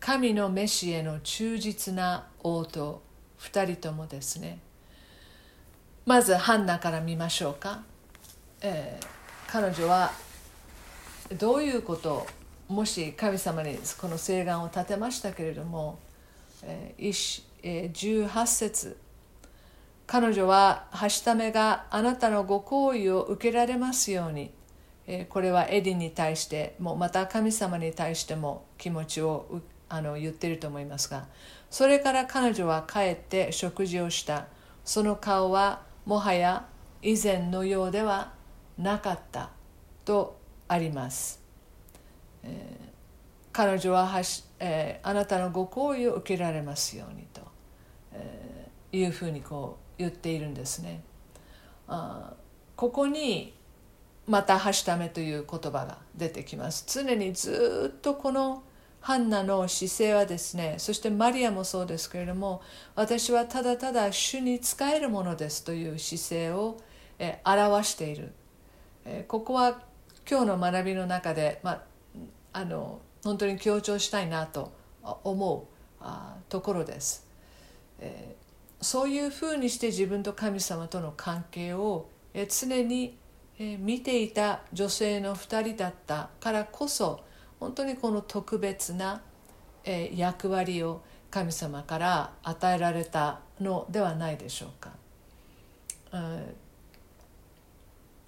[0.00, 3.02] 神のメシへの忠実な応答
[3.40, 4.60] 2人ともですね。
[6.06, 7.82] まずハンナから見ましょうか、
[8.62, 9.06] えー、
[9.46, 10.10] 彼女は
[11.38, 12.26] どういうこと
[12.68, 15.98] もし神様にこの誓願を立てましたけれども、
[16.62, 18.96] えーえー、18節。
[20.06, 24.50] 彼女ははしためがあなたのご好意を受けられますように、
[25.10, 31.26] え、これはエディに対してもまた神様に対しても気持ちをあの言ってると思いますが
[31.70, 34.46] それから彼女は帰って食事をした。
[34.84, 36.66] その顔はもはや
[37.02, 38.32] 以前のようでは
[38.78, 39.50] なかった
[40.06, 41.42] とあります、
[42.42, 42.88] えー、
[43.52, 47.42] 彼女ははし、えー、あなたのご好意を受けられますようにと、
[48.12, 51.02] えー、いうふうにこう言っているんですね。
[51.86, 52.32] あ
[52.76, 53.57] ここに
[54.28, 56.84] また「はしため」という言葉が出てきます。
[56.86, 58.62] 常にずっとこの
[59.00, 62.60] ハンナの姿勢はですねそしてマリアもそうですけれども
[62.94, 66.78] 私はただただ主に仕えるものですという姿勢を、
[67.18, 68.32] え表している、
[69.04, 69.80] えここは
[70.28, 71.82] 今日の学びの中で、まあ、
[72.52, 74.72] あの本当に強調したいなと
[75.24, 75.68] 思
[76.00, 76.04] う
[76.48, 77.26] ところです、
[77.98, 78.36] え
[78.80, 83.16] そういうふうにして自分と神様との関係を、え常に、
[83.58, 87.20] え見ていた女性の2人だったからこそ
[87.58, 89.20] 本当にこの特別な、
[89.84, 94.92] え役割を神様から与えられたのではないでしょうか。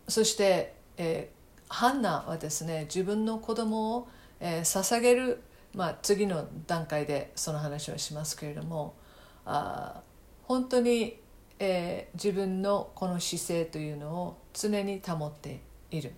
[0.09, 1.31] そして、え、
[1.69, 4.09] ハンナはですね自分の子供を、
[4.41, 5.41] えー、捧げる、
[5.73, 8.97] まあ、次の段階でその話をしますけれども
[9.47, 10.03] あ
[10.43, 11.17] 本当に、
[11.63, 16.13] えー、自分のこの姿勢というのを常に保っている。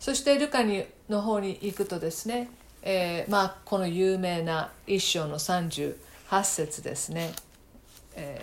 [0.00, 2.50] そしてルカにの方に行くとですね、
[2.82, 5.94] えー、まあこの有名な一章の38
[6.44, 7.32] 節ですね、
[8.14, 8.40] え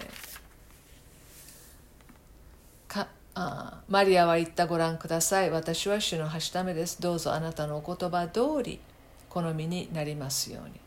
[2.88, 5.49] ー、かあマリアは言ったご覧ください。
[5.49, 7.01] 私は主のはしためです。
[7.01, 8.80] どうぞあなたのお言葉通り
[9.28, 10.80] 好みになりますように、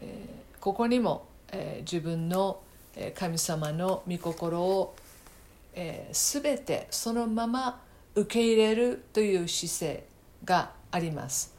[0.00, 2.60] えー、ここにも、え、自分の
[3.14, 4.94] 神様の御心を、
[5.74, 7.80] えー、全てそのまま
[8.14, 10.06] 受け入れるという姿勢
[10.44, 11.54] があります。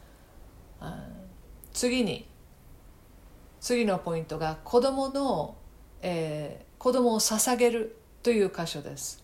[1.74, 2.28] 次に
[3.60, 5.58] 次のポイントが子供の、
[6.02, 9.24] えー、子供を捧げるという箇所です、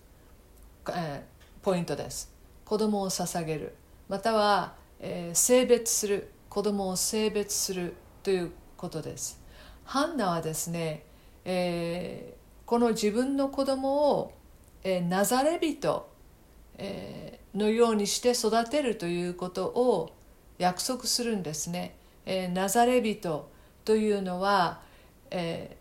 [0.89, 1.21] えー、
[1.63, 2.34] ポイントです。
[2.65, 3.76] 子供を捧げる。
[4.10, 6.32] または、えー、性別する。
[6.50, 7.93] 子供を性別する
[8.24, 9.39] ということです。
[9.86, 11.06] ハンナはですね、
[11.46, 14.34] えー、この自分の子供を、
[14.84, 16.12] えー、ナザレ人
[16.84, 20.16] えー、のようにして育てるということを
[20.58, 21.96] 約束するんですね。
[22.26, 23.50] えー、ナザレ人
[23.86, 24.82] というのは、
[25.30, 25.78] え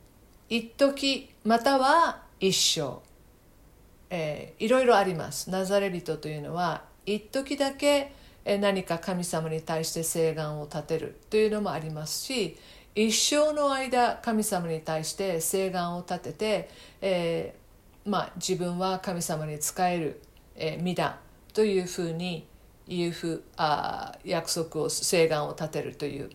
[0.51, 2.99] ー、一時または一生、
[4.11, 5.49] えー、いろいろあります。
[5.49, 8.13] ナザレ人というのは一時だけ
[8.45, 12.59] 何か神様に対して誓願を立てるというのもありますし
[12.95, 20.21] 一生の間神様に対して誓願を立てて、えーまあ、自分は神様に仕える
[20.61, 21.19] えー、身だ
[21.55, 22.47] というふうに
[22.87, 26.31] いうふあ約束を請願を立てるという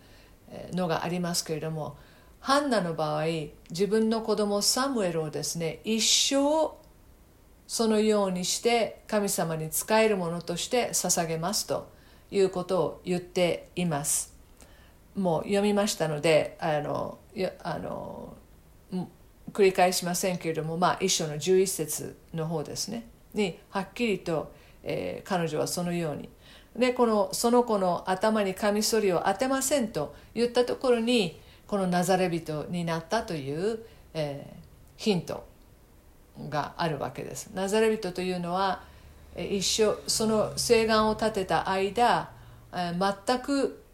[0.73, 1.97] のがありますけれども
[2.39, 3.25] ハンナの場合
[3.69, 6.73] 自分の子供サムエルをですね一生
[7.67, 11.89] そのようにして神様に仕えるものとして捧げますと
[12.31, 14.34] いうことを言っています。
[15.15, 17.19] もう読みましたのであの
[17.63, 18.35] あの
[19.51, 24.51] 繰り返しませんけれどもまあ一章の11節の方ですねにはっきりと、
[24.83, 26.29] えー、彼女はそのように
[26.75, 33.79] でこのその子の頭にカミソリを当てませんと言ったところにこのナザレ人になったという、
[34.13, 34.63] えー、
[34.97, 35.47] ヒント
[36.49, 37.49] があるわけです。
[37.53, 38.83] ナザレ人というのは
[39.37, 42.29] 一生その誓願を立てた間
[42.71, 43.84] 全く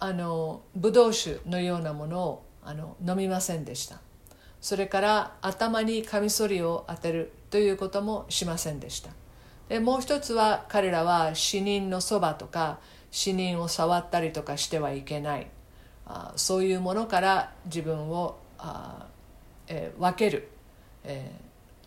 [0.00, 4.00] あのブドウ酒のようなものをあの飲みませんでした。
[4.60, 9.10] それから頭にカミソリを当てるということもしませんでした。
[9.68, 12.78] でもう一つは彼らは死人のそばとか
[13.10, 15.46] 死人を触ったりとかしてはいけない。
[16.06, 19.06] あそういうものから自分をあ、
[19.66, 20.48] えー、分ける、
[21.04, 21.30] え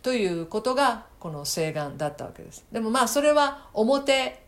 [0.00, 2.64] ということがこの誓願だったわけです。
[2.70, 4.41] でもまあそれは表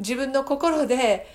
[0.00, 1.26] 自分の心で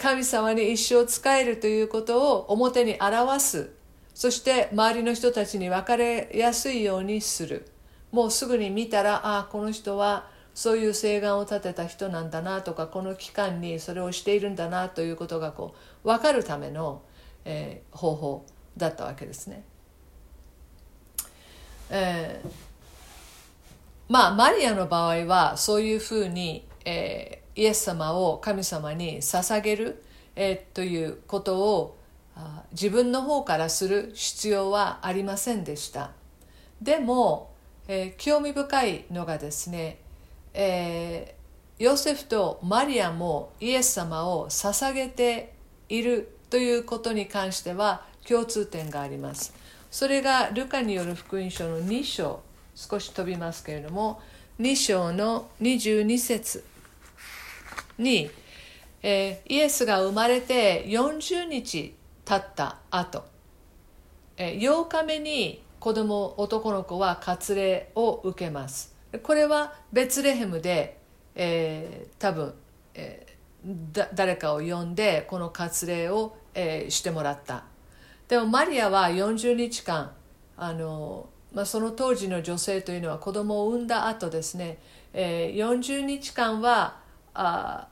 [0.00, 3.70] 神様に一生仕えるということを表に表す
[4.14, 7.66] そして周りの人たちに分かれやすいようにする
[8.12, 17.02] もうすぐに見たらああこの人はそういう誓願を立てた人なんだなとかこの期間にそれをしているんだなということがこう分かるための、
[17.44, 19.64] えー、方法だったわけですね。
[21.90, 22.48] えー、
[24.08, 30.02] まあマリアの場合はそういうふうに、えー、イエス様を神様に捧げる、
[30.36, 31.96] えー、ということを
[32.72, 36.10] 自分の方からする必要はありませんでした。
[36.82, 37.52] でも、
[37.86, 39.98] えー、興味深いのがですね、
[40.52, 45.54] えー、ヨセフとマリアもイエス様を捧げて
[45.88, 49.54] いるということに関しては共通点があります。
[49.90, 52.40] それがルカによる福音書の2章
[52.74, 54.20] 少し飛びますけれども
[54.58, 56.64] 2章の22節。
[57.98, 58.30] に、
[59.02, 63.24] えー、イエスが生まれて40日経った後、
[64.36, 68.94] えー、8日目に子供男の子は割礼を受けます。
[69.22, 70.98] これはベツレヘムで、
[71.34, 72.54] えー、多分、
[72.94, 77.64] えー、誰かを呼んでこの割礼を、えー、してもらった。
[78.28, 80.12] でもマリアは40日間
[80.56, 84.78] あの、まあ、その当時の女性というのは子供を産んだ後ですね、
[85.12, 87.03] えー、40日間は
[87.34, 87.88] あ、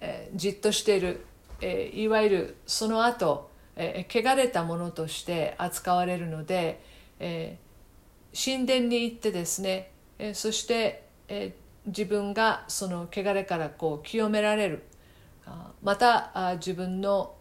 [0.00, 1.24] えー、じっとしている、
[1.60, 6.82] えー、いわゆるその後、えー、汚れたものとして扱われるので、
[7.18, 14.82] えー、神殿に行ってですね、えー、そして、えー、自分がその汚れからこう清められる。
[15.46, 17.34] あまたあ自分の、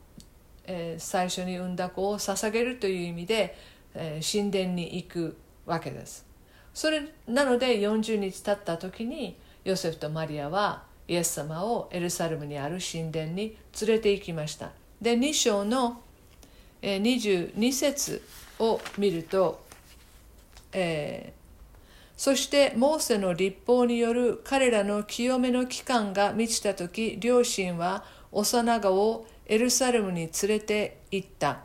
[0.65, 3.57] えー、最初に産んだ子を捧げるという意味で、
[3.93, 6.25] えー、神殿に行くわけです。
[6.73, 14.71] それなので40日経った時にヨセフとマリアはイエス様をエルサレムにある神殿に連れて行きました。
[15.01, 16.01] で2章の
[16.81, 18.21] 22節
[18.59, 19.63] を見ると、
[20.71, 31.59] えー、そしてモーセの立法による彼らの清めの期間が満ちた時両親は幼子をエルサレムに連れて行った。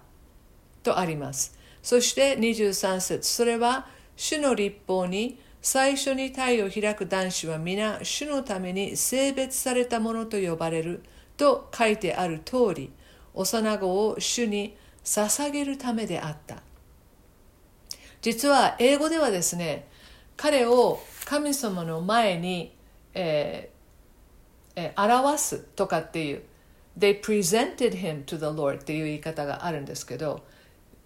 [0.82, 1.56] とあります。
[1.82, 3.28] そして23節。
[3.28, 11.02] それは主の立法に最初に体を開く男子は皆主のために性別されたものと呼ばれる
[11.36, 12.92] と書いてある通り
[13.34, 16.62] 幼子を主に捧げるためであった。
[18.20, 19.88] 実は英語ではですね
[20.36, 22.74] 彼を神様の前に、
[23.14, 26.42] えーえー、表すとかっていう
[26.98, 30.44] They presented him to the Lord っていう言い方があるんですけど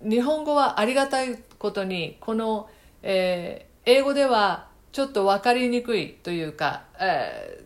[0.03, 2.69] 日本語はありがたいことにこの、
[3.03, 7.65] えー、英語ではちょっと分かりにくいというか、え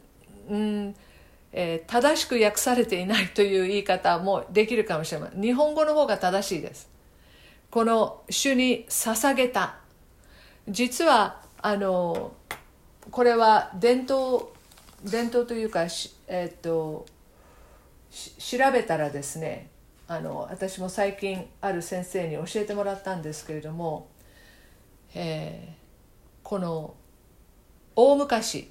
[0.49, 0.95] ーうん
[1.53, 5.43] えー、正しく訳されていないという言い方もできるかもしれません。
[5.43, 6.89] 日本語の方が正しいです。
[7.71, 9.77] この主に捧げた。
[10.69, 12.33] 実はあの
[13.11, 14.47] これは伝統
[15.05, 15.87] 伝統というか、
[16.29, 17.07] えっと
[18.39, 19.69] 調べたらですね
[20.09, 24.09] あの私も最近ある先生に教えてもらったんですけれども、
[25.15, 25.86] えー、
[26.47, 26.95] この
[27.97, 28.71] 大昔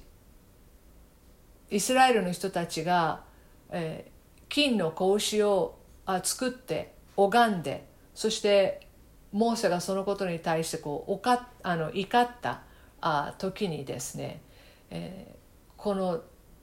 [1.70, 3.20] イスラエルの人たちが、
[3.68, 8.88] えー、金の子牛をあ作って拝んでそして
[9.30, 12.62] モーセがそのことに対してこうかあの怒った
[13.02, 14.40] あ時にですね、
[14.88, 15.36] えー、
[15.76, 16.22] この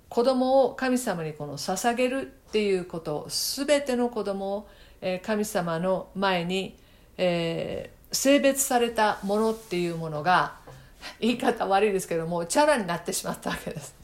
[0.10, 6.76] 子供を神様にこの捧げるっていうこと全ての子供を、えー、神様の前に、
[7.20, 10.63] えー、性別されたものっていうものが
[11.20, 13.96] 言い方悪いですけどもチャラになってしまったわけです。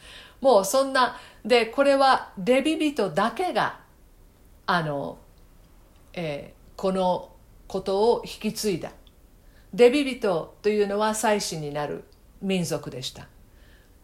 [0.41, 3.79] もうそんなでこれはレビ人だけが
[4.65, 5.17] あの、
[6.13, 7.31] えー、この
[7.67, 8.91] ことを引き継いだ
[9.73, 12.05] レビ人というのは祭司になる
[12.41, 13.27] 民族でした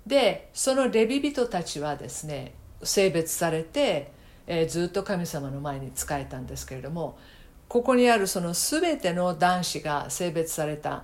[0.05, 2.53] でそのレビ人たちはですね
[2.83, 4.11] 性別されて、
[4.45, 7.17] えー、ずっと神様の前に仕えたんですけれども
[7.67, 11.03] ここにあるその全ての男子が性別された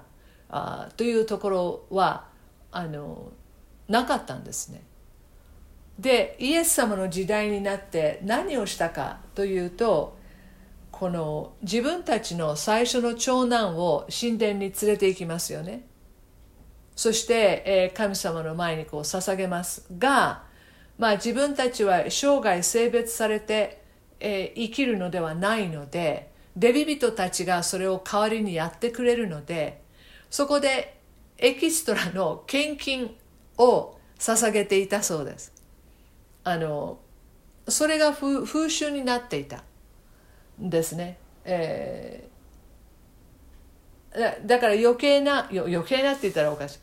[0.51, 2.27] あというところは
[2.71, 3.31] あの
[3.87, 4.83] なかったんですね。
[5.97, 10.17] でイエス様の時代になって何をしたかというと
[10.91, 15.87] この自分たちの最初の長男を神殿に連れて行きますよね。
[16.95, 20.43] そして、え、神様の前にこう捧げますが、
[20.99, 23.81] まあ、自分たちは生涯性別されて、
[24.19, 29.81] え、生きるのではないのでレビ人たちがそれを代わりにやってくれるので
[30.31, 30.97] そこで
[31.37, 33.15] エキストラの献金
[33.57, 35.53] を捧げていたそうです。
[36.43, 36.99] あの
[37.67, 39.63] それが風習になっていた
[40.57, 46.79] ですね、えー、だから余計な余計なって言ったらおかしい。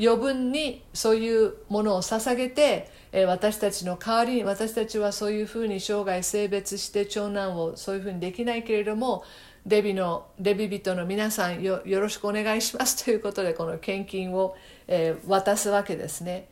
[0.00, 9.24] 余分にそういうものを捧げて、えー、私たちの代わりに私たちはそういうふうに生涯性別して長男をそういうふうにできないけれども
[9.68, 14.56] デビのデビ人の皆さんよよろしくお願いします ということでこの献金を、
[14.86, 16.48] えー、渡すわけですね、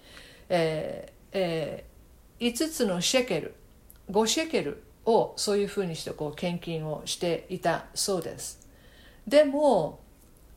[0.50, 3.54] えーえー、5つのシェケル
[4.10, 8.68] 5シェケルをそういうふうにしてこう献金をしていたそうです。
[9.26, 10.00] でも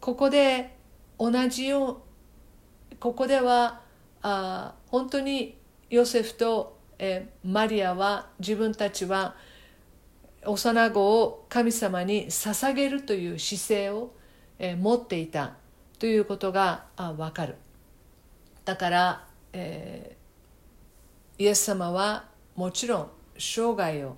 [0.02, 0.76] ここで
[1.18, 2.02] 同じよ
[2.92, 3.82] うここでは
[4.22, 5.58] あ本当に
[5.90, 9.36] ヨセフと、えー、マリアは自分たちは
[10.46, 14.12] 幼子を神様に捧げるという姿勢を、
[14.78, 15.54] 持っていた
[16.00, 17.56] ということがあ分かる。
[18.66, 22.26] だから、えー、イエス様は
[22.56, 24.18] もちろん生涯を、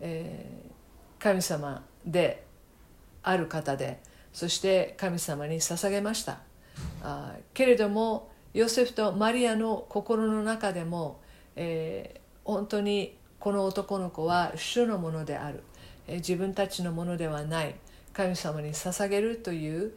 [0.00, 2.46] えー、神様で
[3.22, 4.00] ある方で
[4.32, 6.40] そして神様に捧げました。
[7.02, 11.20] あけれどもヨセフとマリアの心の中でも、
[11.56, 15.62] えー、本当にこの男の子は主のものである、
[16.08, 17.74] 自分たちのものではない。
[18.14, 19.92] 神様に捧げるという、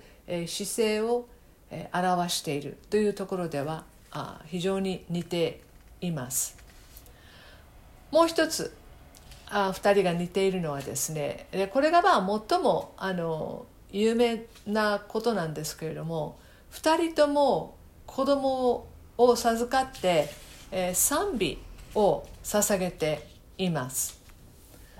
[0.45, 1.29] 姿勢を、
[1.93, 2.75] 表している。
[2.89, 3.85] というところでは
[4.47, 5.61] 非常に似て
[6.01, 6.57] います。
[8.11, 8.75] もう一つ
[9.49, 16.37] あ2人が似ているのはですねでこれがまあ最もあの有名なことなんですけれども
[16.71, 17.75] 2人とも
[18.05, 18.87] 子供
[19.17, 20.29] を授かって、
[20.71, 21.59] え、賛美
[21.95, 24.19] を捧げています。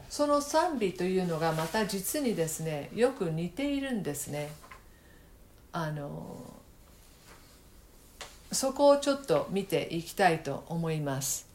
[0.10, 4.52] その賛美というのがまた実にですねよく似ているんですね。
[5.72, 6.54] あの
[8.52, 11.48] そこをちょっと見ていきたいと思います。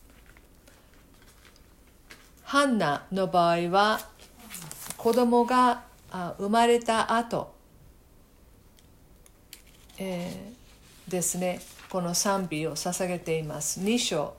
[2.44, 4.00] ハンナの場合は
[4.98, 5.84] 子供が
[6.38, 7.54] 生まれた後、
[9.98, 13.80] えー、ですねこの賛美を捧げています。
[13.80, 14.34] 2章、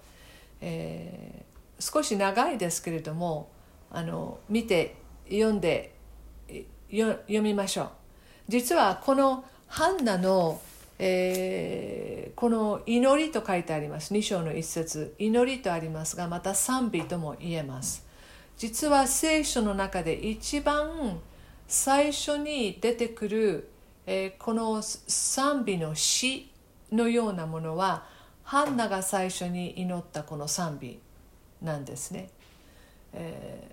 [0.62, 1.43] えー、
[1.84, 3.52] 少し長いですけれども
[3.92, 5.94] あの見て読んで
[6.90, 7.90] 読みましょう。
[8.48, 10.62] 実はこのハンナの、
[10.98, 14.14] えー、この祈りと書いてあります。
[14.14, 15.14] 2章の一節。
[15.20, 18.06] 祈りとありますがまた賛美とも言えます。
[18.58, 21.20] 実は聖書の中で一番
[21.68, 23.70] 最初に出てくる、
[24.06, 26.50] えー、この賛美の詩
[26.92, 28.06] のようなものは
[28.44, 31.03] ハンナが最初に祈ったこの賛美。
[31.64, 32.30] なんですね。
[33.14, 33.72] え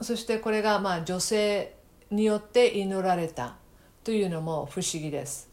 [0.00, 1.74] ー、そしてこれがまあ女性
[2.10, 3.56] によって祈られた
[4.04, 5.50] というのも不思議です。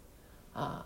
[0.56, 0.86] あ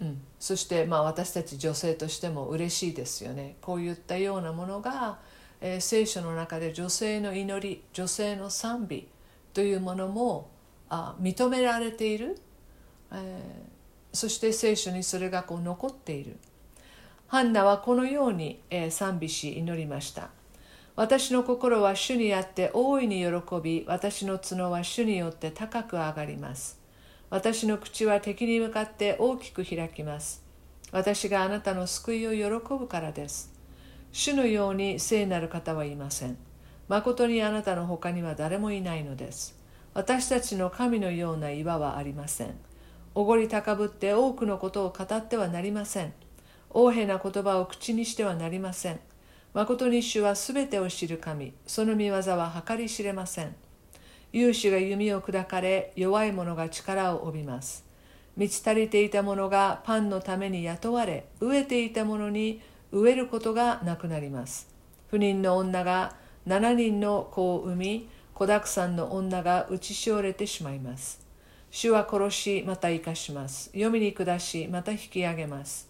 [0.00, 3.56] うん、そしてまあ私たち女性としても嬉しいですよね。
[3.60, 5.18] こういったようなものが
[5.60, 9.08] えー、聖書の中で女性の祈り女性の賛美
[9.52, 10.50] というものも
[10.88, 12.38] あ認められている、
[13.12, 16.36] えー、そして聖書にそれがこう残っている
[17.28, 18.60] ハンナはこのように、
[18.90, 20.30] 賛美し祈りました
[20.96, 26.80] 私の心は主にあって大いに喜び私の角は主によって高く上がります
[27.30, 30.42] 私の口は敵に向かって大きく開きます
[30.90, 33.58] 私があなたの救いを喜ぶからです
[34.12, 36.36] 主のように聖なる方はいません。
[36.88, 39.56] 誠にあなたの他には誰もいないのです。
[39.94, 42.54] 私たちの神のような岩はありません。
[43.14, 46.12] おごり高ぶって多くのことを語ってはなりません。
[46.78, 49.00] 横柄な言葉を口にしてはなりません。
[49.54, 53.54] 誠に主はすべてを知る神、その見業は計り知れません。
[54.32, 57.84] 勇士が弓を砕かれ、弱い者が力を帯びます。
[58.36, 62.60] 満ち足りていた者がパンのために雇われ、飢えていた者に
[62.92, 64.68] 飢えることがなくなります
[65.08, 66.16] 不妊の女が
[66.46, 71.20] 7人の子を産み子だくさんの女が打ちしおれてしまいます
[71.70, 75.87] 主は殺しまた生かします読みに下しまた引き上げます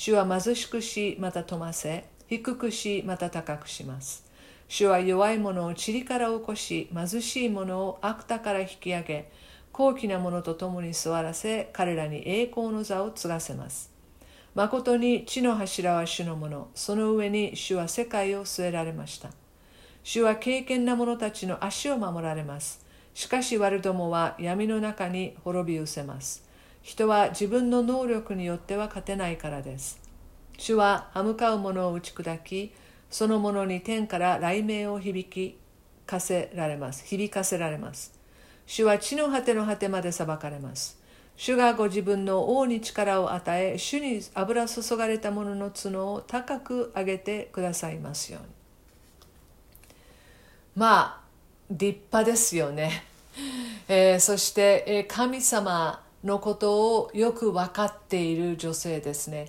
[0.00, 4.24] 主は貧しくしまた富ませ低くしまた高くします
[4.66, 9.30] 主は弱い者を塵から起こし貧しい者を悪田から引き上げ
[9.72, 13.90] 高貴な者と共に座らせ彼らに栄光の座を継がせます
[14.54, 19.30] 誠に地の柱は主のもの、その上に主は世界を据えられました。
[20.02, 22.84] 主は敬虔な者たちの足を守られます。
[23.14, 26.49] しかし悪どもは闇の中に滅び失せます。
[26.82, 30.00] 人は自分の能力によっては勝てないからです。
[30.58, 32.72] 主は歯向かう者を打ち砕き、
[33.10, 35.58] その者に天から雷鳴を響き
[36.06, 37.04] かせられます。
[37.04, 38.12] 響かせられます。
[38.66, 41.00] 主は地の果ての果てまで裁かれます。
[41.36, 48.48] 主がご自分の王に力を与え、主に油注がれた者の角を高く上げてくださいますように。
[50.76, 51.24] まあ、
[51.70, 53.04] 立派ですよね。
[53.88, 59.48] えー、そして、えー、神様のことをよく分かっている女性ですね。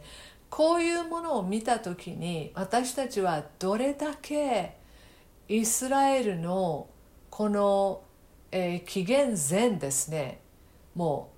[0.50, 4.76] こういうものを見た時に私たちはどれだけ
[5.48, 6.88] イスラエルの
[7.30, 8.04] この、
[8.52, 10.42] えー、紀元前ですね
[10.94, 11.32] も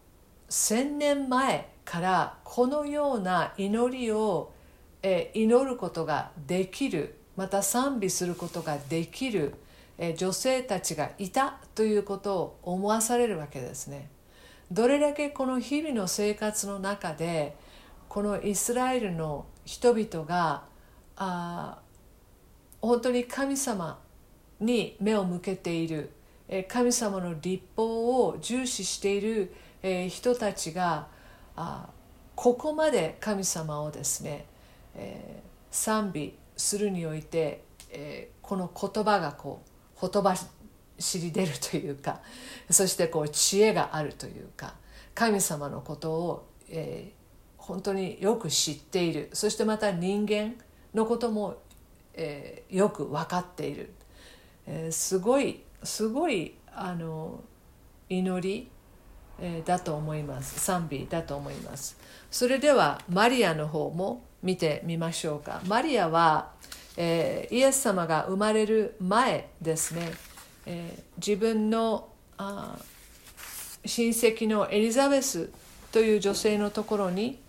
[0.49, 4.51] う千年前からこのような祈りを、
[5.01, 9.55] え祈ることができるまた賛美することができる
[10.15, 14.09] 女性たちがいたということを思わされるわけですね。
[14.73, 17.55] どれだけこの日々の生活の中で
[18.09, 20.63] このイスラエルの人々が
[21.15, 21.77] あ
[22.81, 23.99] 本当に神様
[24.59, 26.09] に目を向けている
[26.67, 29.53] 神様の立法を重視している
[30.09, 31.07] 人たちが
[32.33, 34.47] ここまで神様をですね
[35.69, 37.63] 賛美するにおいて
[38.41, 39.69] この言葉がこう
[39.99, 40.33] ほとば
[41.03, 42.21] しり出るというか
[42.69, 44.73] そしてこう知恵があるというか
[45.13, 49.29] 神様のことを、えー、本当によく知っている。
[49.33, 50.55] そしてまた人間
[50.93, 51.61] のことも、
[52.13, 53.93] えー、よく分かっている、
[54.65, 57.43] えー、すごいすごいあの
[58.09, 58.69] 祈り、
[59.39, 60.59] え、だと思います。
[60.59, 61.97] 賛美だと思います。
[62.31, 65.61] それではマリアの方も見てみましょうか。
[65.67, 66.51] マリアは、
[66.97, 70.11] えー、イエス様が生まれる前ですね、
[70.65, 72.77] えー、自分のあ
[73.85, 75.49] 親戚のエリザベス
[75.91, 77.39] という女性のところに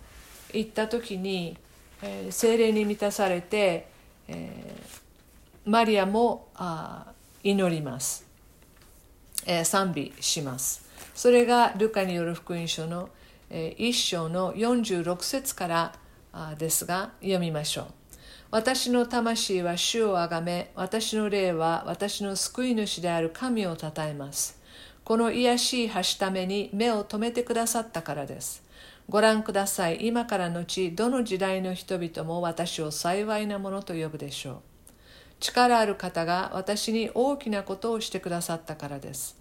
[0.53, 1.57] 行った時に、
[2.01, 3.87] えー、精霊に満たされて、
[4.27, 7.07] えー、マリアもあ
[7.43, 8.25] 祈ります、
[9.45, 10.85] えー、賛美します。
[11.13, 13.09] それがルカによる福音書の、
[13.49, 15.93] えー、1章の46節から
[16.33, 17.85] あですが読みましょう。
[18.55, 24.61] 私の魂は主をあがめ私の霊は私の救い主である神をたたえます。
[25.03, 28.63] この癒しい橋ために目を留めてくださったからです。
[29.09, 30.07] ご覧ください。
[30.07, 34.55] 今から後どの時代の人々も私を幸いなものと呼ぶでしょう。
[35.41, 39.37] 力ある方が私に大きなことをしてくださったからです。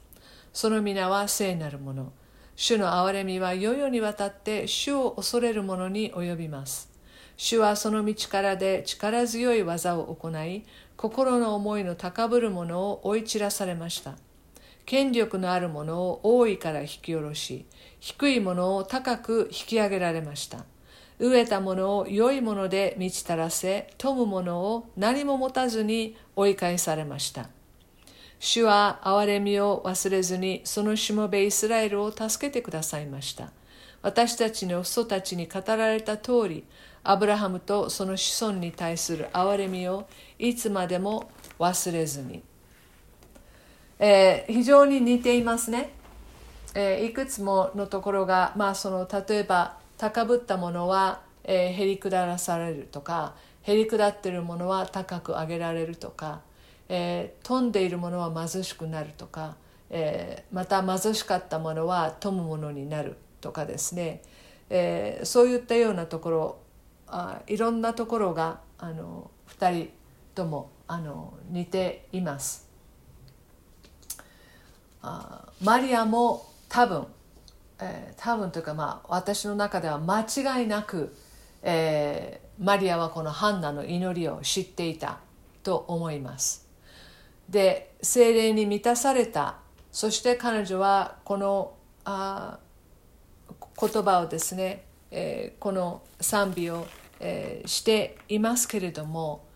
[0.52, 2.12] その皆は聖なるもの。
[2.56, 6.93] 主の憐れみは世々にわたって主を恐れる者に及びます。
[7.36, 10.64] 主はその道からで力強い技を行い
[10.96, 14.14] 心の思いの高ぶる者を追い散らされました。
[14.86, 17.64] 権力のある者を大いから引き下ろし
[18.00, 20.64] 低いものを高く引き上げられました。
[21.18, 27.48] 飢えたものを良いもので満ち足らせ富むものを何も持たずに追い返されました。
[28.38, 33.52] 主は憐れみを忘れずにそのしもべイスラエルを助けてくださいました。
[34.02, 36.64] 私たちの父祖たちに語られた通り
[37.04, 42.42] アブラハムとその子孫に対する憐れみをいつまでも忘れずに、
[43.98, 45.90] えー、非常に似ていますね、
[46.74, 56.40] えー、いくつものところが、まあ、その例えば高ぶったものは、えー、へり下らされるとかへり下っているものは高く上げられるとか、
[56.88, 59.56] えー、飛んでいるものは貧しくなるとか、
[59.90, 64.22] えー、また貧しかったものは富むものになるとかですね、
[64.70, 66.63] えー、そういったようなところ
[67.16, 69.90] あいろんなところがあの2人
[70.34, 72.68] ともあの似ています。
[75.00, 77.06] あマリアも多分、
[77.80, 81.14] えー、多分というかまあ私の中では間違いなく、
[81.62, 85.20] えー、マリアはこのハンナの祈りを知っていた
[85.62, 86.66] と思います。
[87.48, 89.58] で精霊に満たされた
[89.92, 92.58] そして彼女はこのあ
[93.78, 94.86] 言葉をですね
[95.16, 96.88] えー、この賛美を、
[97.20, 99.46] えー、していますけれども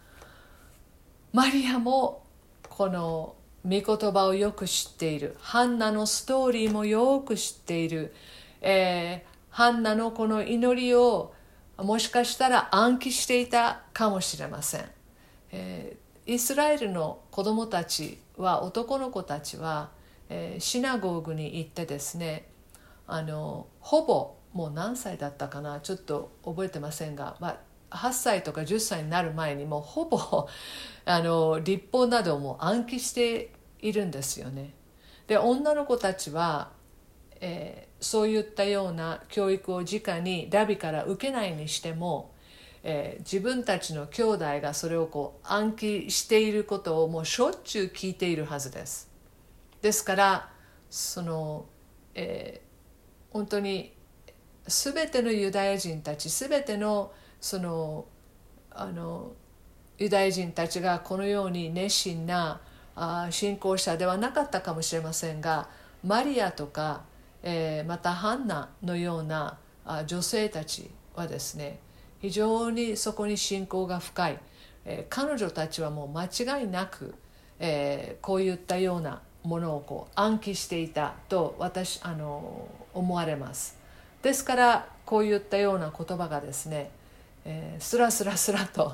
[1.33, 2.25] マリアも
[2.69, 3.35] この
[3.65, 5.37] 御言葉をよく知っている。
[5.41, 8.15] ハンナのストーリーもよく知っている、
[8.61, 11.35] えー、ハンナのこの祈りを
[11.77, 14.85] もしかしたら暗記していたかもしれません、
[15.53, 19.91] えー、イスラエルの子供たちは男の子たちは、
[20.29, 22.49] えー、シナゴーグに行ってですね
[23.07, 25.79] あのほぼもう何歳だったかな？
[25.79, 30.19] ちょっと覚えてませんが、まあ、8歳とか10歳になる前にもうほぼ
[31.07, 34.75] あの立法なども暗記しているんですよね。
[35.29, 36.73] で女の子たちは、
[37.41, 42.35] えー、そういったような教育を直にダビから受けないにしても、
[42.83, 49.09] えー、自分たちの兄弟がそれをこう暗記していることをもうしょっちゅう聞いているはずです。
[49.83, 50.51] ですから
[50.91, 51.67] その、
[52.17, 53.97] えー、本当に
[54.69, 58.07] 全てのユダヤ人たち全てのその
[58.71, 59.33] あの
[59.99, 62.61] ユダヤ人たちがこのように熱心な
[62.95, 65.69] あ信仰者ではなかったかもしれませんが
[66.05, 67.03] マリアとか、
[67.43, 71.81] えー、またハンナのようなあ女性たちはですね
[72.21, 74.39] 非常にそこに信仰が深い、
[74.85, 77.15] えー、彼女たちはもう間違いなく、
[77.59, 83.78] えー、こういったようなものをこう暗記していたと私あの思われます。
[84.23, 86.91] ですからこういったような言葉がですね、
[87.45, 88.93] えー、スラスラスラと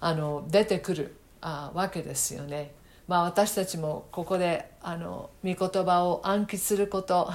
[0.00, 2.72] あの出てくる、あわけですよね。
[3.08, 7.30] まあ、私たちもここであの御言葉を暗記すること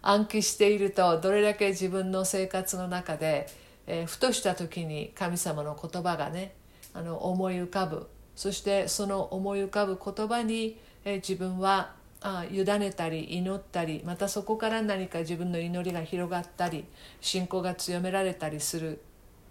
[0.00, 3.48] 暗記しているとどれだけ自分の生活の中で、
[3.86, 6.54] えー、ふとした時に神様の言葉がね
[6.94, 16.84] あの思い浮かぶそしてその思い浮かぶ言葉に、えー、自分はあ委ねたり祈ったりまたそこから何か自分の祈りが広がったり
[17.20, 19.00] 信仰が強められたりする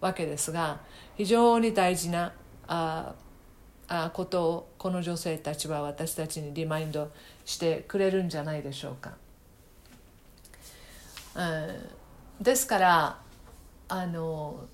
[0.00, 0.80] わけですが
[1.16, 2.32] 非常に大事な
[2.66, 3.14] あ
[3.88, 7.10] あことをこの女性たちは私たちにリマインド
[7.46, 9.16] してくれるんじゃないでしょうか。
[12.40, 13.18] ですから
[13.88, 14.66] あの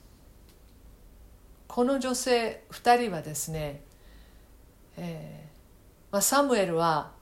[1.69, 3.83] この女性2人はですね、
[4.97, 7.13] えーまあ、サムエルは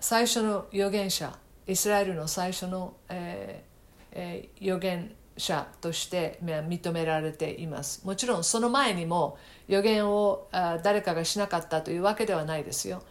[0.00, 3.72] 最初の預言者イスラエルの最初の、えー
[4.12, 8.04] えー、預言者として認められています。
[8.04, 9.38] もちろんその前にも
[9.68, 10.48] 予言を
[10.82, 13.02] 誰かがしなかったというわけではないですよ、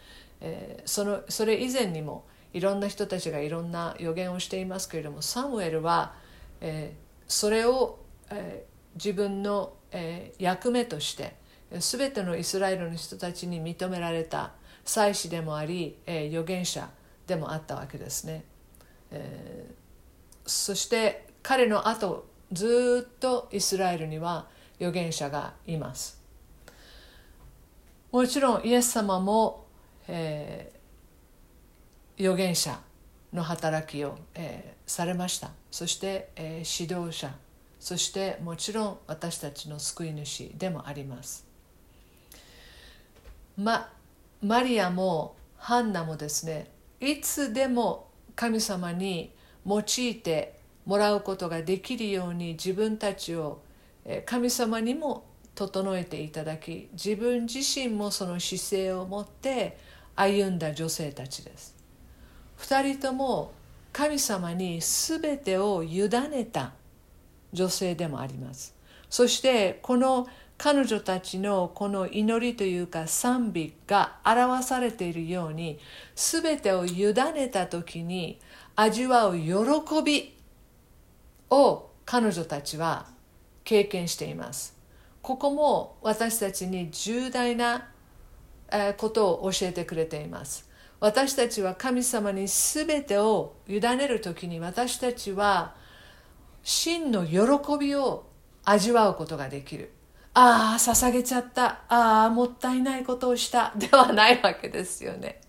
[0.42, 6.14] えー、そのそれ以前にもいろんな人たちがいろんな予言をしていますけれどもサムエルは、
[6.60, 11.36] えー、それを、えー、自分の、えー、役目として
[11.80, 14.52] 全てのイスラエルの人たちに認められた。
[14.86, 16.90] 祭司でもあり、えー、預言者
[17.28, 18.44] でもあったわけですね、
[19.12, 24.48] えー、そして彼の後ずっとイスラエルには
[24.80, 26.20] 預言者がいます。
[28.12, 29.68] もちろんイエス様も、
[30.08, 32.78] えー、預言者
[33.32, 35.52] の働きを、えー、されました。
[35.72, 37.34] そして、えー、指導者。
[37.80, 41.48] そしてもちろん私たちの救い主でもあります。
[43.58, 43.92] ま
[44.42, 49.32] マリアもハンナもですねいつでも神様に
[49.66, 53.62] 用いてもらうことができるように自分たちを
[54.26, 59.78] 神様にも整えていただき自分自身もその姿勢を持って
[60.16, 61.76] 歩んだ女性たちです。
[62.60, 63.54] 2人とも
[63.92, 66.74] 神様に全てを委ねた
[67.54, 68.76] 女性でもあります。
[69.10, 70.28] そしてこの
[70.64, 75.80] 彼女たちのこの祈りというか賛美が表されているように
[76.14, 78.40] 全てを委ねた時に
[78.76, 79.56] 味わう喜
[80.06, 80.38] び
[81.50, 83.08] を彼女たちは
[83.64, 84.78] 経験しています。
[85.24, 87.90] ここも私たちに重大な
[88.98, 90.70] ことを教えてくれています。
[91.00, 95.74] 私たちは神様に全てを委ねる時に私たちは
[96.62, 98.28] 真の喜びを
[98.64, 99.92] 味わうことができる。
[100.34, 105.42] ああ捧げちゃったああもったいないことをしたではないわけですよね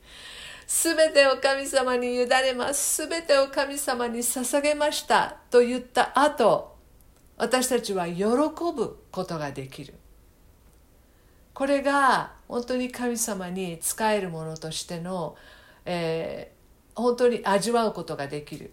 [0.75, 3.03] すべてを神様に委ねます。
[3.03, 6.77] すべてを神様に捧げましたと言った後、
[7.37, 8.25] 私たちは喜
[8.75, 9.93] ぶことができる。
[11.53, 15.37] これが本当に神様に仕えるものとしての、
[15.85, 18.73] えー、本当に味わうことができる。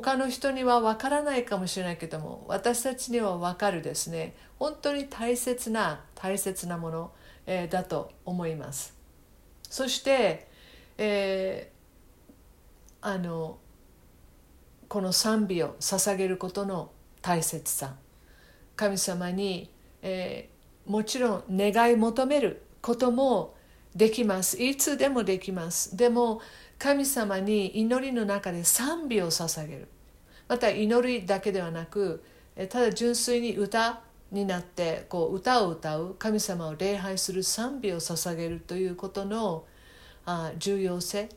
[0.00, 4.34] 他の人には分からないかもしれないけども私たちには分かるですね。
[4.58, 7.12] 本当に大切な大切なもの、
[7.46, 8.96] えー、だと思います。
[9.68, 10.48] そして
[10.96, 13.58] えー、あの
[14.88, 16.90] この賛美を捧げることの
[17.20, 17.94] 大切さ。
[18.76, 19.70] 神様に、
[20.00, 23.54] えー、もちろん願い求めることも
[23.94, 24.62] できます。
[24.62, 25.96] いつでもできます。
[25.96, 26.40] でも
[26.82, 29.88] 神様に祈りの中で賛美を捧げる。
[30.48, 32.24] また祈りだけではなく
[32.70, 34.00] ただ純粋に歌
[34.32, 39.64] になってこう歌を歌う神様を礼拝する賛美を捧げるということの
[40.26, 41.28] あ重要性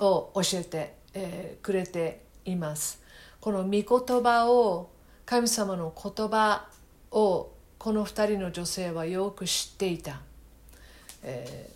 [0.00, 3.00] を教えて、えー、くれています。
[3.40, 3.84] この御言
[4.20, 4.90] 葉を
[5.24, 6.66] 神様の言葉
[7.12, 10.22] をこの2人の女性はよく知っていた、
[11.22, 11.70] え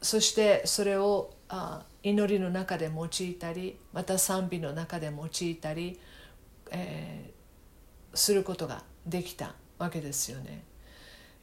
[0.00, 5.98] ー、そしてそれをあ祈りの中で用いたりまた賛美の中で用いたり、
[6.70, 10.64] えー、することができたわけですよね。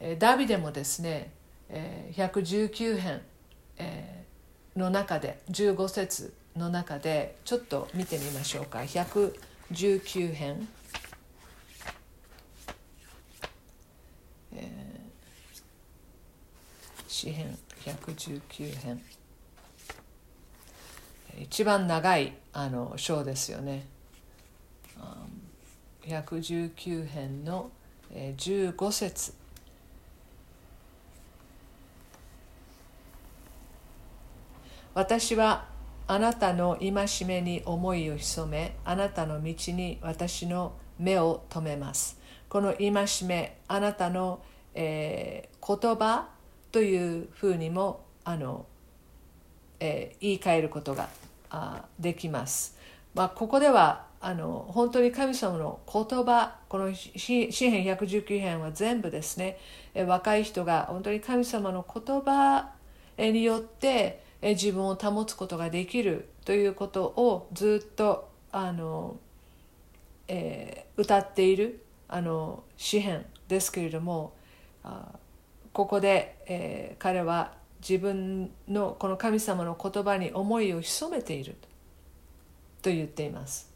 [0.00, 1.32] え、ダビデもですね、
[1.68, 3.20] えー、119編
[3.78, 4.24] え、
[4.76, 8.80] の中で15節の中でちょっと見てみましょうか。
[8.80, 10.68] 119編、
[14.54, 14.70] え、
[17.06, 19.02] 詩編119編。
[21.40, 23.86] 一番長いあの章ですよね。
[26.02, 27.70] 119編の
[28.12, 29.34] 15節。
[34.94, 35.66] 私は
[36.08, 42.18] あなたの戒めに思いを潜めあなたの道に私の目を留めます。
[42.48, 42.90] この戒
[43.24, 44.40] めあなたの、
[44.74, 46.28] えー、言葉
[46.72, 48.64] というふうにもあの、
[49.78, 51.08] えー、言い換えることが
[51.50, 52.76] あできます。
[53.14, 59.58] まあ、ここではあの本当に神様の言葉この詩編119編は全部ですね
[59.94, 62.70] 若い人が本当に神様の言葉
[63.16, 69.16] によって自分を保つことができるということをずっとあの、
[70.28, 74.32] えー、歌っているあの詩篇ですけれども
[74.84, 75.06] あ
[75.72, 81.56] ここで、えー、彼は自分のこの神様の言葉に思いを潜めている。
[82.82, 83.70] と言っています。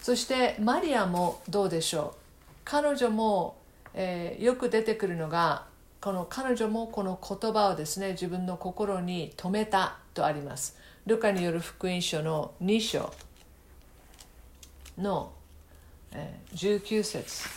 [0.00, 2.18] そしてマリアもどうでしょう。
[2.64, 3.56] 彼女も、
[3.94, 5.66] えー、よく出てくるのが
[6.00, 10.76] この彼女もこの言葉をですね自分の心に留めたとあります。
[11.06, 13.12] ルカによる福音書の2章
[14.98, 15.32] の、
[16.12, 17.48] えー、19節。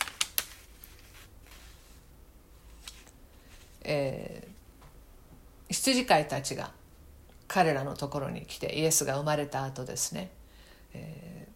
[3.81, 4.48] えー、
[5.69, 6.71] 羊飼いたちが
[7.47, 10.31] 彼らのところに来てイエスが生まれた後ですね、
[10.93, 11.47] え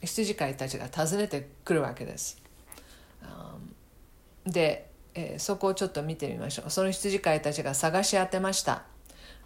[0.00, 2.40] ー、羊飼いたちが訪ねてくるわけです。
[4.44, 6.70] でえー、そこをちょっと見てみましょう。
[6.70, 8.84] その羊飼いたちが探し当てました、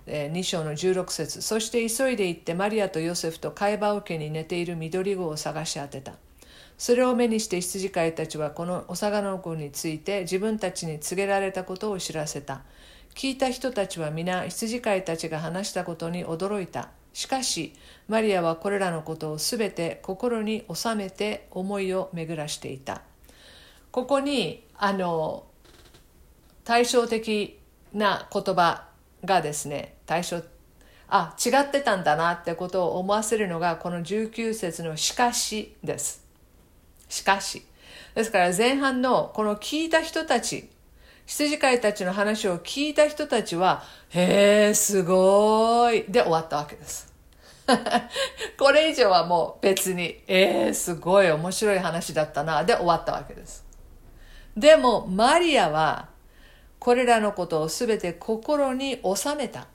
[0.06, 1.42] えー、2章の16節。
[1.42, 6.14] そして急いで行ってマリアとヨセフと貝羽桶に寝ている緑子を探し当てた。
[6.78, 12.62] それを目にして羊飼いたちはこのお魚の子について自分たちに告げられたことを知らせた。
[13.16, 16.90] 聞いた人たちは皆羊飼いたちが話したことに驚いた。
[17.14, 17.72] しかし
[18.08, 23.00] マリアはこれらのことをすべて心に収めて思いを巡らしていた。
[23.90, 25.46] ここにあの
[26.64, 27.58] 対照的
[27.94, 28.84] な言葉
[29.24, 30.44] がですね対照
[31.08, 36.22] あ違ってたんだなってことを思わせるのがこの19節の「しかし」です。
[37.08, 37.64] しかし。
[38.14, 40.68] ですから前半のこの聞いた人たち
[41.26, 47.12] 羊飼いたちの話を聞いた人たちは「へえすごい」で終わったわけです。
[48.56, 53.64] これ以上はもう別に「えー、すごい面白い話だったな」で終わったわけです。
[54.56, 56.08] でもマリアは
[56.78, 59.66] これらのことをすべて心に収めた。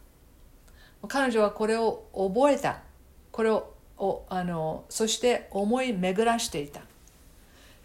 [1.08, 2.80] 彼女はこれを覚えた。
[3.32, 3.74] これを
[4.30, 6.82] あのそして思い巡らしていた、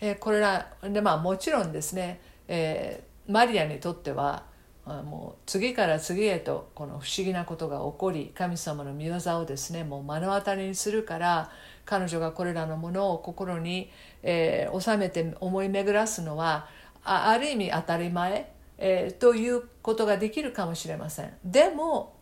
[0.01, 4.45] えー、これらでまあもちろんですね、えー、マリアにとっては
[4.85, 11.51] もう次から次へとこの不思議なことが起こり神様の御業をですねもう目の当たりにするから
[11.85, 13.91] 彼女がこれらのものを心に、
[14.23, 16.69] えー、収めて思い巡らすのは
[17.05, 21.33] あある意味当たり前えー、ということができるかもしれません。
[21.45, 22.17] でも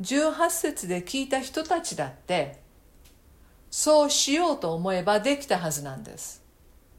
[0.00, 2.60] 18節で聞いた人たちだって
[3.70, 6.42] そうしようと思えばできたはずなんです。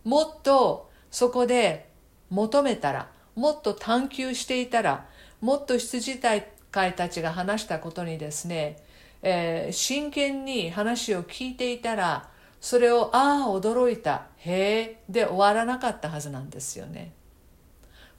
[0.03, 1.89] もっとそこで
[2.29, 5.05] 求めたらもっと探求していたら
[5.41, 6.35] もっと羊飼
[6.87, 8.77] いたちが話したことにですね、
[9.21, 12.29] えー、真剣に話を聞いていたら
[12.61, 17.13] それをああ驚いたへえで終わらなかったはずなんですよね。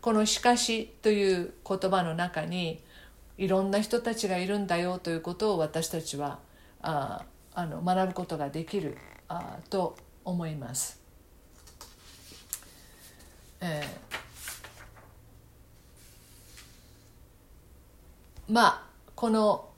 [0.01, 2.81] この「しかし」という言葉の中に
[3.39, 6.39] いろんな人たちがいるんだよということを私たちは
[6.81, 8.97] ああの学ぶことができる
[9.29, 11.06] あと思います。
[13.61, 18.83] えー、まあ
[19.15, 19.69] この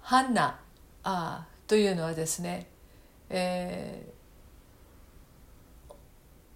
[0.00, 0.58] ハンナ
[1.02, 2.66] あというのはですね、
[3.30, 5.92] えー、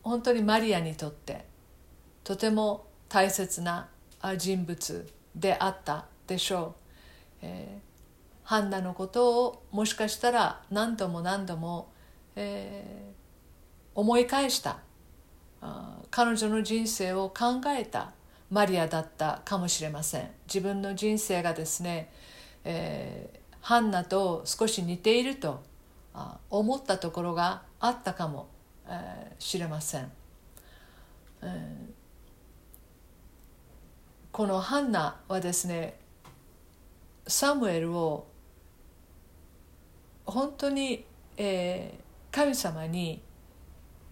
[0.03, 1.45] 本当にマリアにとって
[2.25, 3.89] とても大切な
[4.37, 6.75] 人物であったでしょ
[7.43, 11.91] う、えー、ハンナのことをもしかしたら何度も何度も、
[12.37, 14.79] えー、思い返した
[16.11, 18.13] 彼女の人生を考えた
[18.51, 20.31] マリアだったかもしれません。
[20.47, 22.11] 自分の人生がですね、
[22.65, 25.63] えー、ハンナと少し似ていると
[26.51, 28.49] 思ったところがあったかも
[29.39, 30.11] しれません、
[31.43, 31.99] えー
[34.39, 35.99] このハンナはですね
[37.27, 38.29] サムエルを
[40.25, 41.05] 本当に、
[41.37, 43.21] えー、神様に、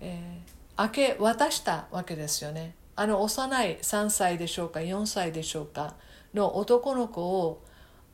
[0.00, 0.35] えー、
[0.78, 2.74] 明け渡したわけですよね。
[2.96, 5.94] あの幼い3歳でしょうか4歳でしょうか
[6.32, 7.62] の男の子を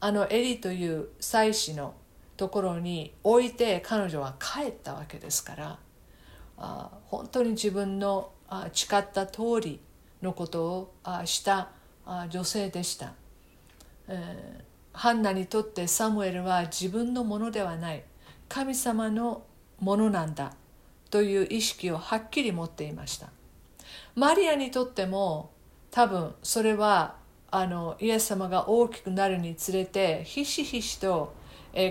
[0.00, 1.94] あのエリという妻子の
[2.36, 5.78] ところに置いて彼女は帰ったわけですから
[6.58, 9.80] あ本当に自分のあ誓った通り
[10.20, 11.68] のことをあした
[12.28, 13.12] 女性でした、
[14.08, 18.02] えー、ハンナにとってサムエルは自分のものではない。
[18.48, 19.44] 神様の
[19.80, 20.52] ものなんだ。
[21.12, 23.28] という意識をはっきり持っていました。
[24.16, 25.50] マリアにとっても
[25.90, 27.16] 多分それは
[27.50, 31.34] あのイエス様が大きくなるにつれてひしひしと、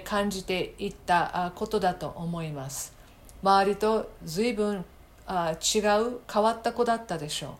[0.03, 2.93] 感じていったことだと思います。
[3.41, 4.85] 周りと随分
[5.25, 7.51] あ違う変わった子だったでしょう、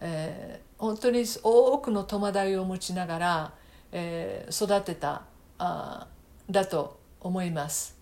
[0.00, 3.52] えー、本当に多くの戸惑いを持ちながら、
[3.92, 5.22] えー、育てた
[5.58, 6.06] あ
[6.50, 7.98] だと思います、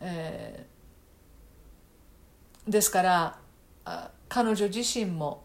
[0.00, 0.77] えー、
[2.68, 3.38] ですから
[4.28, 5.44] 彼女自身も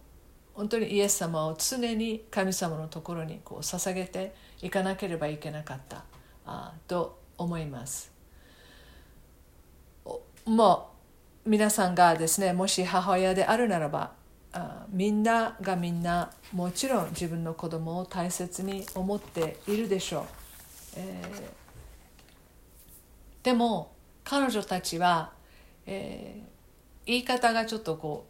[0.53, 6.03] 本当にイエス様を常に神様のところにこう捧げていかなければいけなかった
[6.45, 8.11] あと思います。
[10.45, 10.89] も
[11.45, 14.11] う皆さんがですねもし母親であるならば
[14.51, 20.23] あみんながみんなもちろん自分の子供を大切に思っているでしょう、
[20.97, 23.93] えー、でも
[24.23, 25.31] 彼女たちは、
[25.85, 26.52] えー、
[27.05, 28.25] 言い方がちょっとこ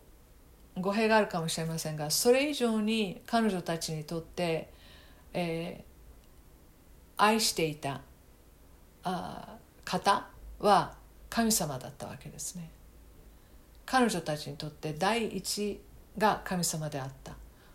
[0.76, 4.70] う語弊があるかもしれませんがそれ以上に彼女たちにとって、
[5.34, 8.02] えー、愛していた
[9.04, 10.28] あ方
[10.60, 10.94] は
[11.30, 12.70] 神様だったわけですね。
[13.86, 15.80] 彼女たちにとって第一
[16.18, 17.34] が神様であった。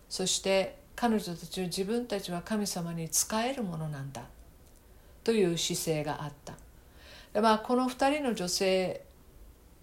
[0.08, 4.22] そして彼女たちは自分たちは神様に仕えるものなんだ。
[5.22, 6.54] という姿勢があった。
[7.32, 9.04] で、まあ、この2人の女性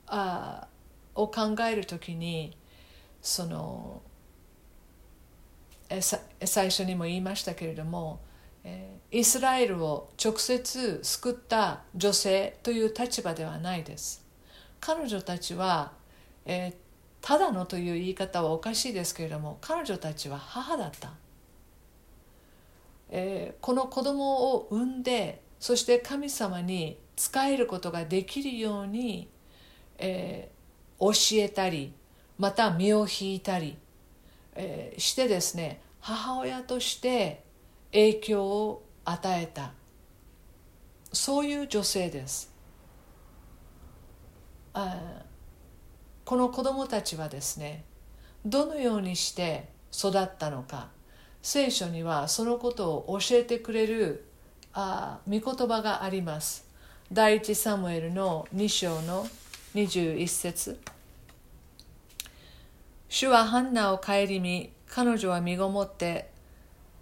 [0.07, 0.67] あ
[1.15, 2.57] を考える時に
[3.21, 4.01] その
[6.43, 8.19] 最初にも言いましたけれども
[9.11, 14.25] イスラエルを直接救った女性という立場ではないです。
[14.81, 15.93] 彼女たちは、
[16.45, 16.73] えー、
[17.21, 21.13] ただのという言い方はおかしいですけれども彼女たちは母だった、
[23.09, 29.27] えー、この子供を産んでそして神様に仕えることができるように、
[29.97, 30.54] えー、
[30.99, 31.93] 教えたり
[32.37, 33.77] また身を引いたり、
[34.55, 37.43] えー、してですね母親として
[37.91, 39.71] 影響を与えた。
[41.13, 42.53] そういう女性です。
[44.73, 45.23] あ
[46.25, 47.85] この子供たちはですね
[48.45, 50.89] どのようにして育ったのか。
[51.41, 54.25] 聖書にはそのことを教えてくれる
[54.73, 56.67] あ御言葉があります。
[57.11, 59.27] 第一サムエルの2章の
[59.75, 60.79] 21節。
[63.09, 66.31] 主はハンナを顧み彼女は身ごもって、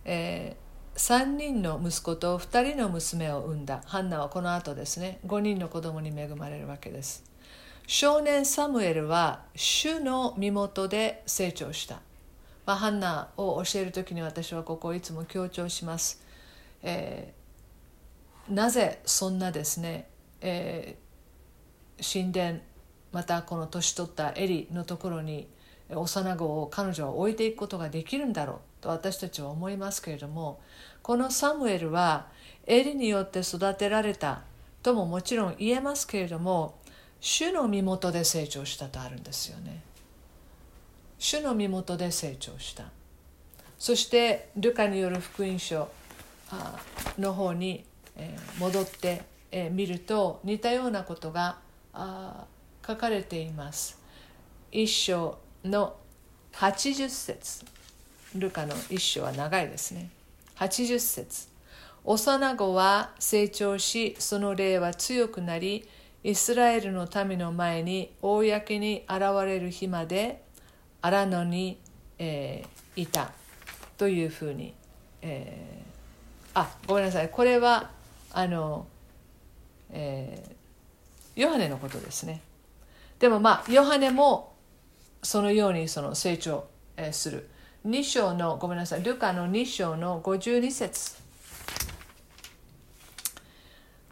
[0.05, 3.83] えー、3人の息子と2人の娘を産んだ。
[3.85, 5.19] ハンナはこの後ですね。
[5.27, 7.23] 5人の子供に恵まれるわけです。
[7.85, 12.01] 少年サムエルは主の身元で成長した、
[12.65, 16.23] まあ、ハンナを教える時に私はここをいつも強調します、
[16.81, 20.07] えー、なぜそんなですね、
[20.41, 20.97] え、
[22.01, 22.59] 神殿
[23.11, 25.47] またこの年取ったエリのところに
[25.89, 30.59] 幼子を彼女は置いていくことができるんだろうと私たちは思いますけれども
[31.01, 32.27] このサムエルは
[32.65, 34.41] エリによって育てられた
[34.81, 36.79] とももちろん言えますけれども
[37.19, 39.81] 主の身元で成長したとあるんですよね。
[41.17, 42.91] 主の身元で成長した。
[43.79, 45.87] そしてルカによる福音書
[47.17, 47.85] の方に
[48.59, 49.21] 戻って
[49.71, 51.59] 見ると似たようなことが
[51.93, 52.45] あ
[52.85, 53.99] 書かれています。
[54.71, 55.95] 一章の
[56.53, 57.65] 80節。
[58.35, 60.09] ルカの一章は長いですね。
[60.57, 61.47] 80節。
[62.03, 65.87] 幼子は成長しその霊は強くなり
[66.23, 70.43] イスラエルの民の前に公に現れる日まで
[71.01, 71.77] 荒野に、
[72.19, 73.31] えー、いた
[73.97, 74.73] というふうに、
[75.21, 77.29] えー、あごめんなさい。
[77.29, 77.89] これは
[78.31, 78.87] あの、
[79.91, 80.62] えー、
[81.35, 82.41] ヨハネのことですね。
[83.19, 84.53] でもまあヨハネも
[85.21, 86.65] そのようにその成長
[87.11, 87.49] する。
[87.85, 91.15] 2章のごめんなさいルカの2章の52節。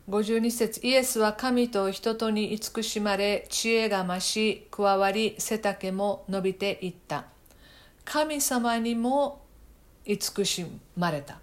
[0.10, 0.86] 52節。
[0.86, 7.26] イエスは神と人とに慈しまれ知恵が増し加わり背丈も伸びていった。
[8.04, 9.42] 神様にも
[10.06, 10.66] 慈し
[10.98, 11.40] まれた、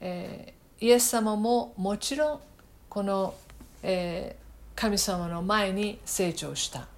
[0.00, 2.40] えー、イエス様ももちろん
[2.88, 3.34] この、
[3.82, 6.88] えー、神様の前に成長した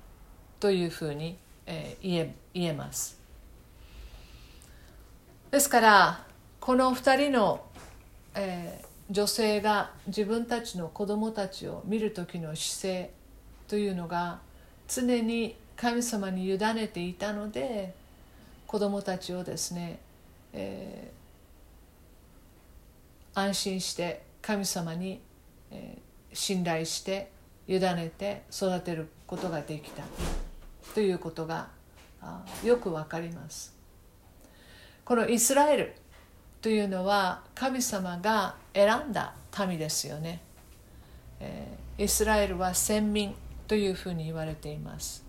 [0.59, 3.19] というふうに、えー、言え言えます。
[5.51, 6.25] ですから
[6.61, 7.65] この2人の、
[8.35, 13.11] えー、女性が自分たちの子供たちを見る時の姿勢
[13.67, 14.41] というのが
[14.89, 17.95] 常に神様に委ねていたので
[18.67, 19.99] 子供たちをですね、
[20.53, 25.21] えー、安心して神様に、
[25.71, 27.31] えー、信頼して
[27.67, 30.03] 委ねて育てることができた。
[30.95, 31.69] ということが
[32.65, 33.75] よくわかります。
[35.05, 35.95] このイスラエル
[36.61, 39.35] というのは神様が選んだ
[39.67, 40.41] 民ですよね、
[41.41, 43.35] えー、イスラエルは先民
[43.67, 45.25] というふうに言われています。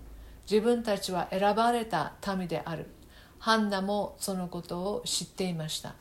[0.50, 2.88] 自分たちは選ばれた民である。
[3.40, 5.96] ハンナもそのことを知っていました。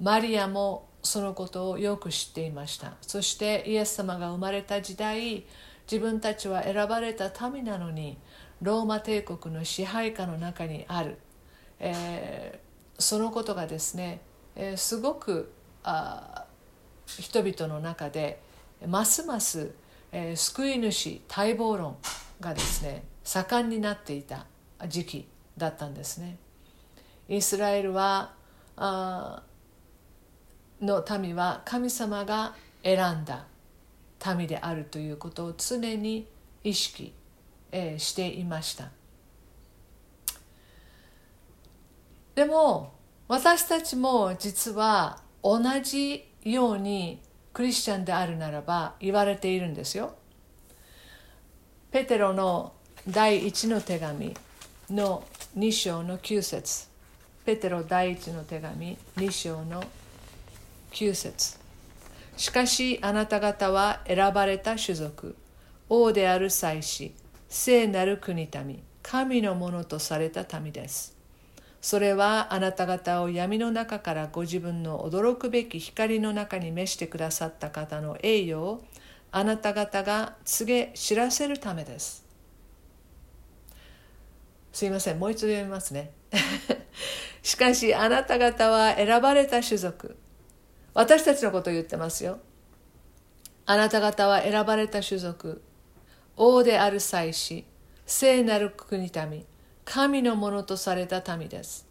[0.00, 5.44] マリアもそのことをよく知っていましたそしてイエス様が生まれた時代
[5.90, 8.18] 自分たちは選ばれた民なのに
[8.60, 11.18] ローマ帝国の支配下の中にある、
[11.80, 14.20] えー、そのことがですね、
[14.54, 16.44] えー、すごくあ
[17.06, 18.40] 人々の中で
[18.86, 19.72] ますます、
[20.12, 21.96] えー、救い主待望論
[22.40, 24.46] がですね盛んになっていた
[24.88, 26.38] 時期だったんですね。
[27.28, 28.32] イスラエルは
[28.76, 29.42] あ
[30.82, 33.46] の民は神様が選んだ
[34.36, 36.26] 民であるということを常に
[36.64, 37.12] 意識、
[37.70, 38.90] え、していました。
[42.34, 42.92] でも
[43.28, 47.20] 私たちも実は同じように
[47.52, 50.14] クリスチャンであるならば言われているんですよ。
[51.90, 52.72] ペテロの
[53.08, 54.34] 第一の手紙
[54.90, 55.24] の
[55.56, 56.88] 2章の9節。
[57.44, 60.01] ペテロ第一の手紙2章の9節
[60.92, 61.58] 9節。
[62.36, 65.36] しかしあなた方は選ばれた種族
[65.88, 67.14] 王である祭司
[67.48, 71.16] 聖なる国民神のものとされた民です。
[71.80, 78.82] それはあなた方を闇の中からご自分の驚くべき光の中に召してくださった方の栄誉を
[79.32, 82.24] あなた方が告げ知らせるためです。
[84.72, 86.12] すいませんもう一度読みますね。
[87.42, 90.16] しかしあなた方は選ばれた種族
[90.94, 92.38] 私たちのことを言ってますよ。
[93.64, 95.62] あなた方は選ばれた種族、
[96.36, 97.64] 王である祭司、
[98.06, 99.46] 聖なる国民、
[99.84, 101.86] 神のものとされた民です。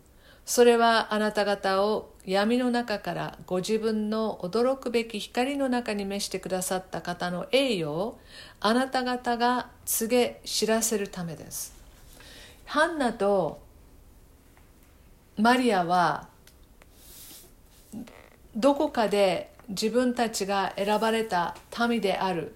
[0.45, 8.19] それはあなた方を闇の中からご自分の驚くべき光の中に召してくださった方の栄誉を
[8.59, 11.73] あなた方が告げ知らせるためです。
[12.65, 13.61] ハンナと
[15.37, 16.27] マリアは
[18.55, 21.55] どこかで自分たちが選ばれた
[21.87, 22.53] 民である、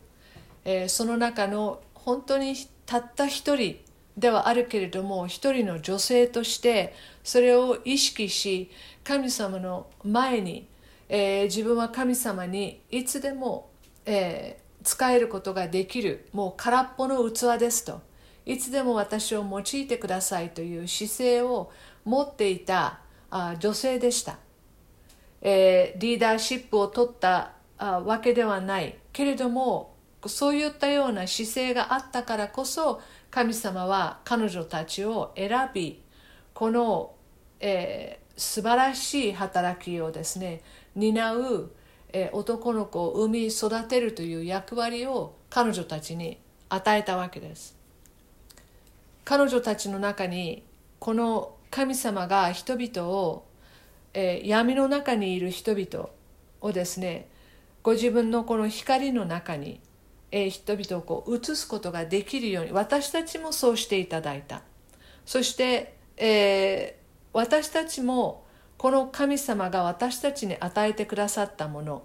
[0.66, 3.80] えー、その中の本当にたった一人
[4.18, 6.93] ではあるけれども一人の女性として
[7.24, 8.70] それを意識し
[9.04, 10.68] 神様の前に、
[11.10, 13.70] えー、自分は神様にいつでも、
[14.06, 16.28] えー、使えることができる。
[16.34, 18.02] もう空っぽの器ですと。
[18.46, 21.72] いつでも私を用いてくださいという姿勢を
[22.04, 23.00] 持っていた
[23.32, 24.38] あ女性でした。
[25.48, 28.98] えー、リーダーシップを取ったあわけではない。
[29.14, 29.93] けれども
[30.26, 36.02] そういったような姿勢があったからこそ神様は彼女たちを選び
[36.56, 37.14] この、
[37.60, 40.64] えー、素晴らしい働きをですね
[40.96, 41.72] 担う、
[42.12, 46.39] えー、男の子を産み育てるという役割を彼女たちに
[46.70, 47.78] 与えたわけです。
[49.24, 50.64] 彼女たちの中に
[50.98, 53.46] この神様が人々を
[54.16, 56.09] えー、闇の中にいる人々
[56.61, 57.30] をですね
[57.84, 59.80] ご自分のこの光の中に、
[60.32, 64.63] えー、人々をこう映すことができるように私たちもそうしていただいた。
[65.26, 68.45] そして、えー、私たちも
[68.78, 72.03] この神様が私たちに与えてくださったもの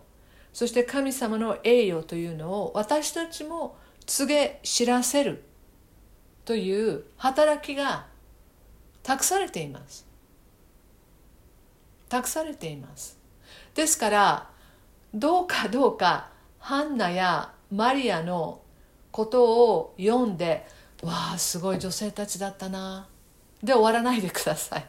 [0.53, 5.45] そして神様の栄誉というのを私たちも告げ知らせる
[6.45, 8.07] という働きが
[9.03, 10.10] 託されています。
[12.11, 13.19] 託されています。
[13.75, 14.51] ですから
[15.15, 18.61] どうかどうかハンナやマリアの
[19.11, 20.67] ことを読んで
[21.03, 23.09] わあすごい女性たちだったな。
[23.63, 24.87] で終わらないでください。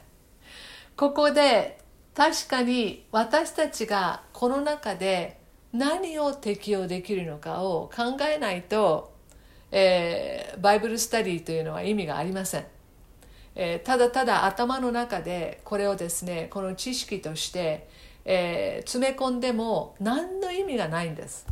[0.98, 1.80] ここで
[2.14, 5.40] 確かに私たちがこの中で
[5.72, 9.14] 何を適用できるのかを考えないと、
[9.72, 12.66] えー、バイブルスタディというのは意味がありません。
[13.56, 17.90] えー、ただただ頭の中でこれをですねこの知識として、
[18.24, 21.46] えー、詰め込んでも何の意味がないんです。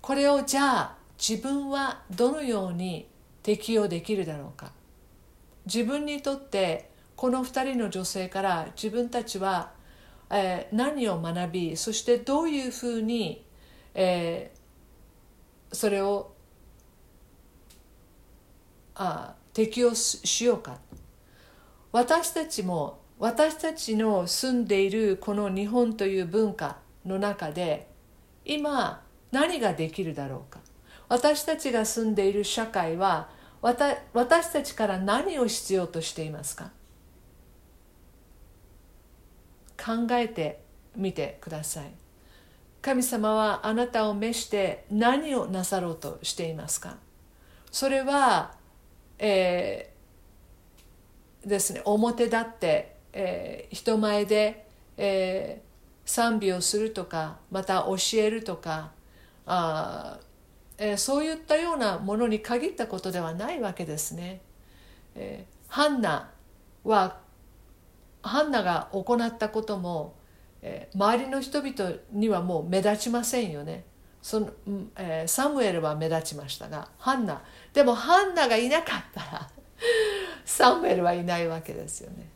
[0.00, 3.08] これをじゃあ自分はどのように
[3.42, 4.72] 適用できるだろうか。
[5.66, 9.72] 自分にとってこの2人の女性から自分たちは、
[10.30, 13.46] えー、何を学びそしてどういうふうに、
[13.94, 16.32] えー、それを
[18.96, 20.78] あ適用しようか。
[21.94, 27.88] 私たちも私たちの住んでいるこの日本という文化の中で
[28.44, 30.58] 今何ができるだろうか。
[31.08, 33.28] 私たちが住んでいる社会は
[33.62, 36.72] 私たちから何を必要としていますか。
[39.78, 40.64] 考えて
[40.96, 41.92] みてください。
[42.82, 46.96] 神様はあなたを召して何をなさろうとしていますか。
[47.70, 48.56] それは、
[49.20, 49.93] えー、
[51.46, 54.66] ですね表立って、えー、人前で、
[54.96, 58.92] えー、賛美をするとかまた教えるとか
[59.46, 60.18] あ、
[60.78, 64.40] えー、そういったようなものに限ったことではないわけですね。
[65.14, 66.30] えー、ハンナ
[66.82, 67.18] は
[68.22, 70.14] ハンナが行ったことも、
[70.62, 73.84] えー、周りの人々にはもう目立ちませんよね。
[74.24, 74.48] その
[74.96, 77.42] えー、サムエルは目立ちましたがハンナ
[77.74, 79.50] でもハンナがいなかったら
[80.44, 82.28] サムエルはいないわけですよね。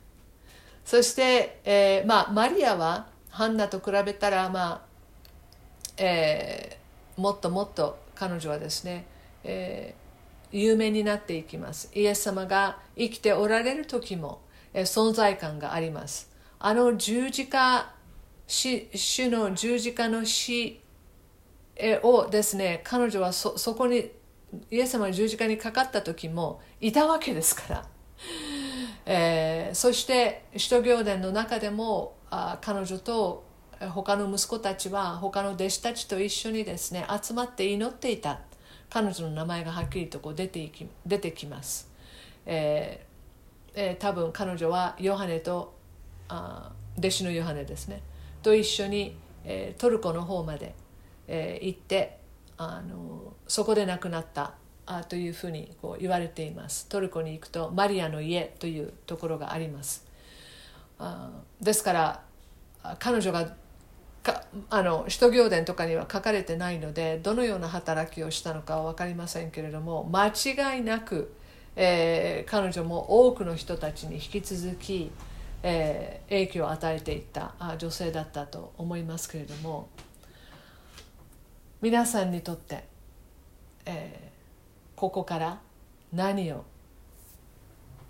[0.85, 4.83] そして、えーまあ、マリアはハンナと比べたら、まあ
[5.99, 9.07] えー、もっともっと彼女はですね、
[9.45, 11.91] えー、有名になっていきます。
[11.95, 14.41] イエス様が生きておられる時も、
[14.73, 16.31] えー、存在感があります。
[16.59, 17.93] あの十字架
[18.47, 18.89] 主
[19.29, 20.81] の十字架の死
[22.03, 24.11] をですね彼女はそそこに
[24.71, 27.87] イエス様の十字架にかかった時もいたわけですから、
[29.11, 33.43] えー、そして使徒行伝の中でもあ彼女と
[33.81, 38.41] 他の息子たちは他の弟子たちと一緒にですね集まって祈っていた。
[38.91, 41.91] 彼女の名前がはっきりとこう出ていき出てきます、
[42.47, 45.75] えーえー、多分彼女はヨハネと
[46.29, 48.03] あ弟子のヨハネですね。
[48.43, 50.75] と一緒に、えー、トルコの方まで、
[51.27, 52.19] えー、行って
[52.57, 54.55] あのそこで亡くなった。
[54.91, 56.87] あというふうにこう言われています。
[56.89, 60.07] トルコに行くとマリアの家というところがあります。
[60.99, 61.31] あ
[61.61, 62.23] ですから
[62.99, 63.55] 彼女が
[64.23, 71.33] かあの使徒行伝とかには書かれてないのでどのような働きをしたのかは分かりませんけれども間違いなく、
[71.77, 75.11] えー、彼女も多くの人たちに引き続き、
[75.63, 79.89] えー、影響を与えていった女性だったと思いますけれども
[81.81, 82.85] 皆さんにとって、
[83.87, 84.28] えー、
[84.99, 85.61] ここから
[86.13, 86.65] 何を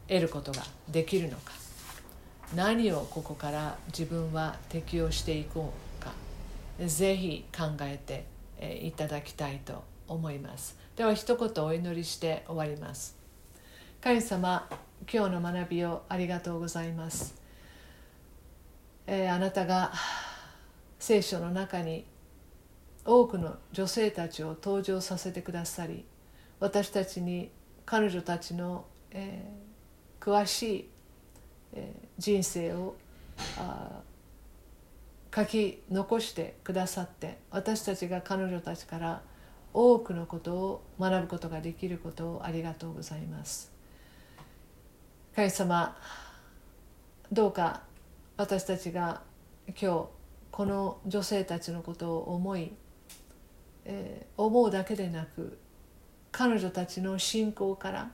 [0.09, 1.53] 得ることができるのか。
[2.55, 6.12] 何をここから自分は適用していこうか。
[6.86, 8.24] ぜひ考えて
[8.82, 10.78] いただきたいと思います。
[10.97, 13.18] では一言お祈りして終わります。
[14.01, 14.66] 神様
[15.12, 17.34] 今日の学びをありがとうございます、
[19.09, 19.93] えー、あなたが
[21.01, 22.05] 聖書の中に
[23.05, 26.05] 多くの女性たちを登場させてくださり
[26.61, 27.51] 私たちに
[27.87, 30.91] 彼女たちの、えー、詳しい、
[31.75, 32.97] えー、人生を
[33.59, 34.03] あ
[35.35, 39.23] 書き残してくださって私たちが彼女たちから
[39.73, 43.71] 多くのことを学ぶことができることをありがとうございます。
[45.37, 45.97] 神様
[47.31, 47.83] どうか
[48.37, 49.23] 私たちが
[49.69, 50.07] 今日
[50.51, 52.73] この女性たちのことを思い、
[53.85, 55.59] えー、思うだけでなく
[56.31, 58.11] 彼女たちの信仰から、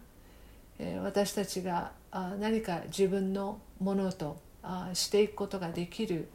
[0.79, 6.29] え、私たちがあ何か自分のものとあしていくことができる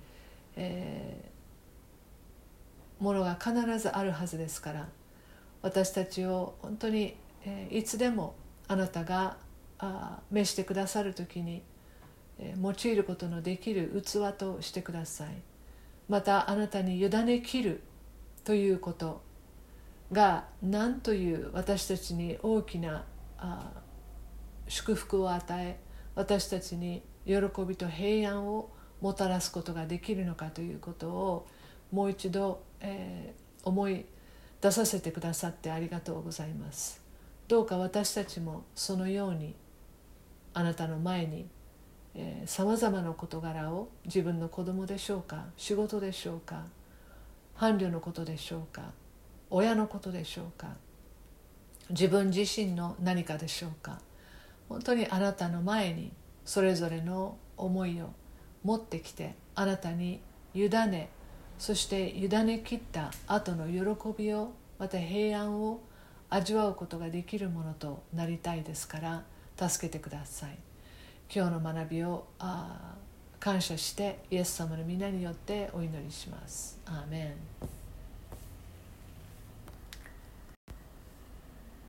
[0.55, 1.31] え、
[2.99, 4.87] ものが必ずあるはずですから
[5.61, 7.15] 私たちを本当に、
[7.45, 8.35] え、いつでも
[8.67, 9.37] あなたが
[9.77, 11.63] あ召してくださる時に、
[12.61, 15.29] 用いることのできる器としてください。
[16.07, 17.81] またあなたに委ねきる
[18.43, 19.21] ということ
[20.11, 23.05] が何という私たちに大きな
[23.37, 23.71] あ
[24.67, 25.79] 祝福を与え
[26.15, 27.35] 私たちに喜
[27.67, 28.69] びと平安を
[29.01, 31.47] もたらすことができるのかということを
[31.91, 34.05] もう一度、えー、思い
[34.61, 37.01] 出させてくださってありがとうございます。
[37.47, 39.55] どうか私たちもそのように
[40.53, 41.47] あなたの前に
[42.45, 46.65] さまざまな事柄を自分の子供でしょうか仕事でしょうか
[47.55, 48.91] 伴侶のことでしょうか
[49.49, 50.67] 親のことでしょうか？
[51.89, 53.99] 自分自身の何かでしょうか？
[54.67, 56.11] 本当にあなたの前に
[56.45, 58.09] それぞれの思いを
[58.63, 60.21] 持ってきてあなたに
[60.53, 61.09] 委ね
[61.57, 65.81] そして委ね切った後の喜びをまた平安を
[66.29, 69.23] 味わうことができるものとなりたいですから
[69.69, 70.57] 助けてください。
[71.33, 72.95] 今日の学びをあ
[73.39, 76.79] 感謝してイエス様の皆によってお祈りします。
[76.85, 77.78] アーメン。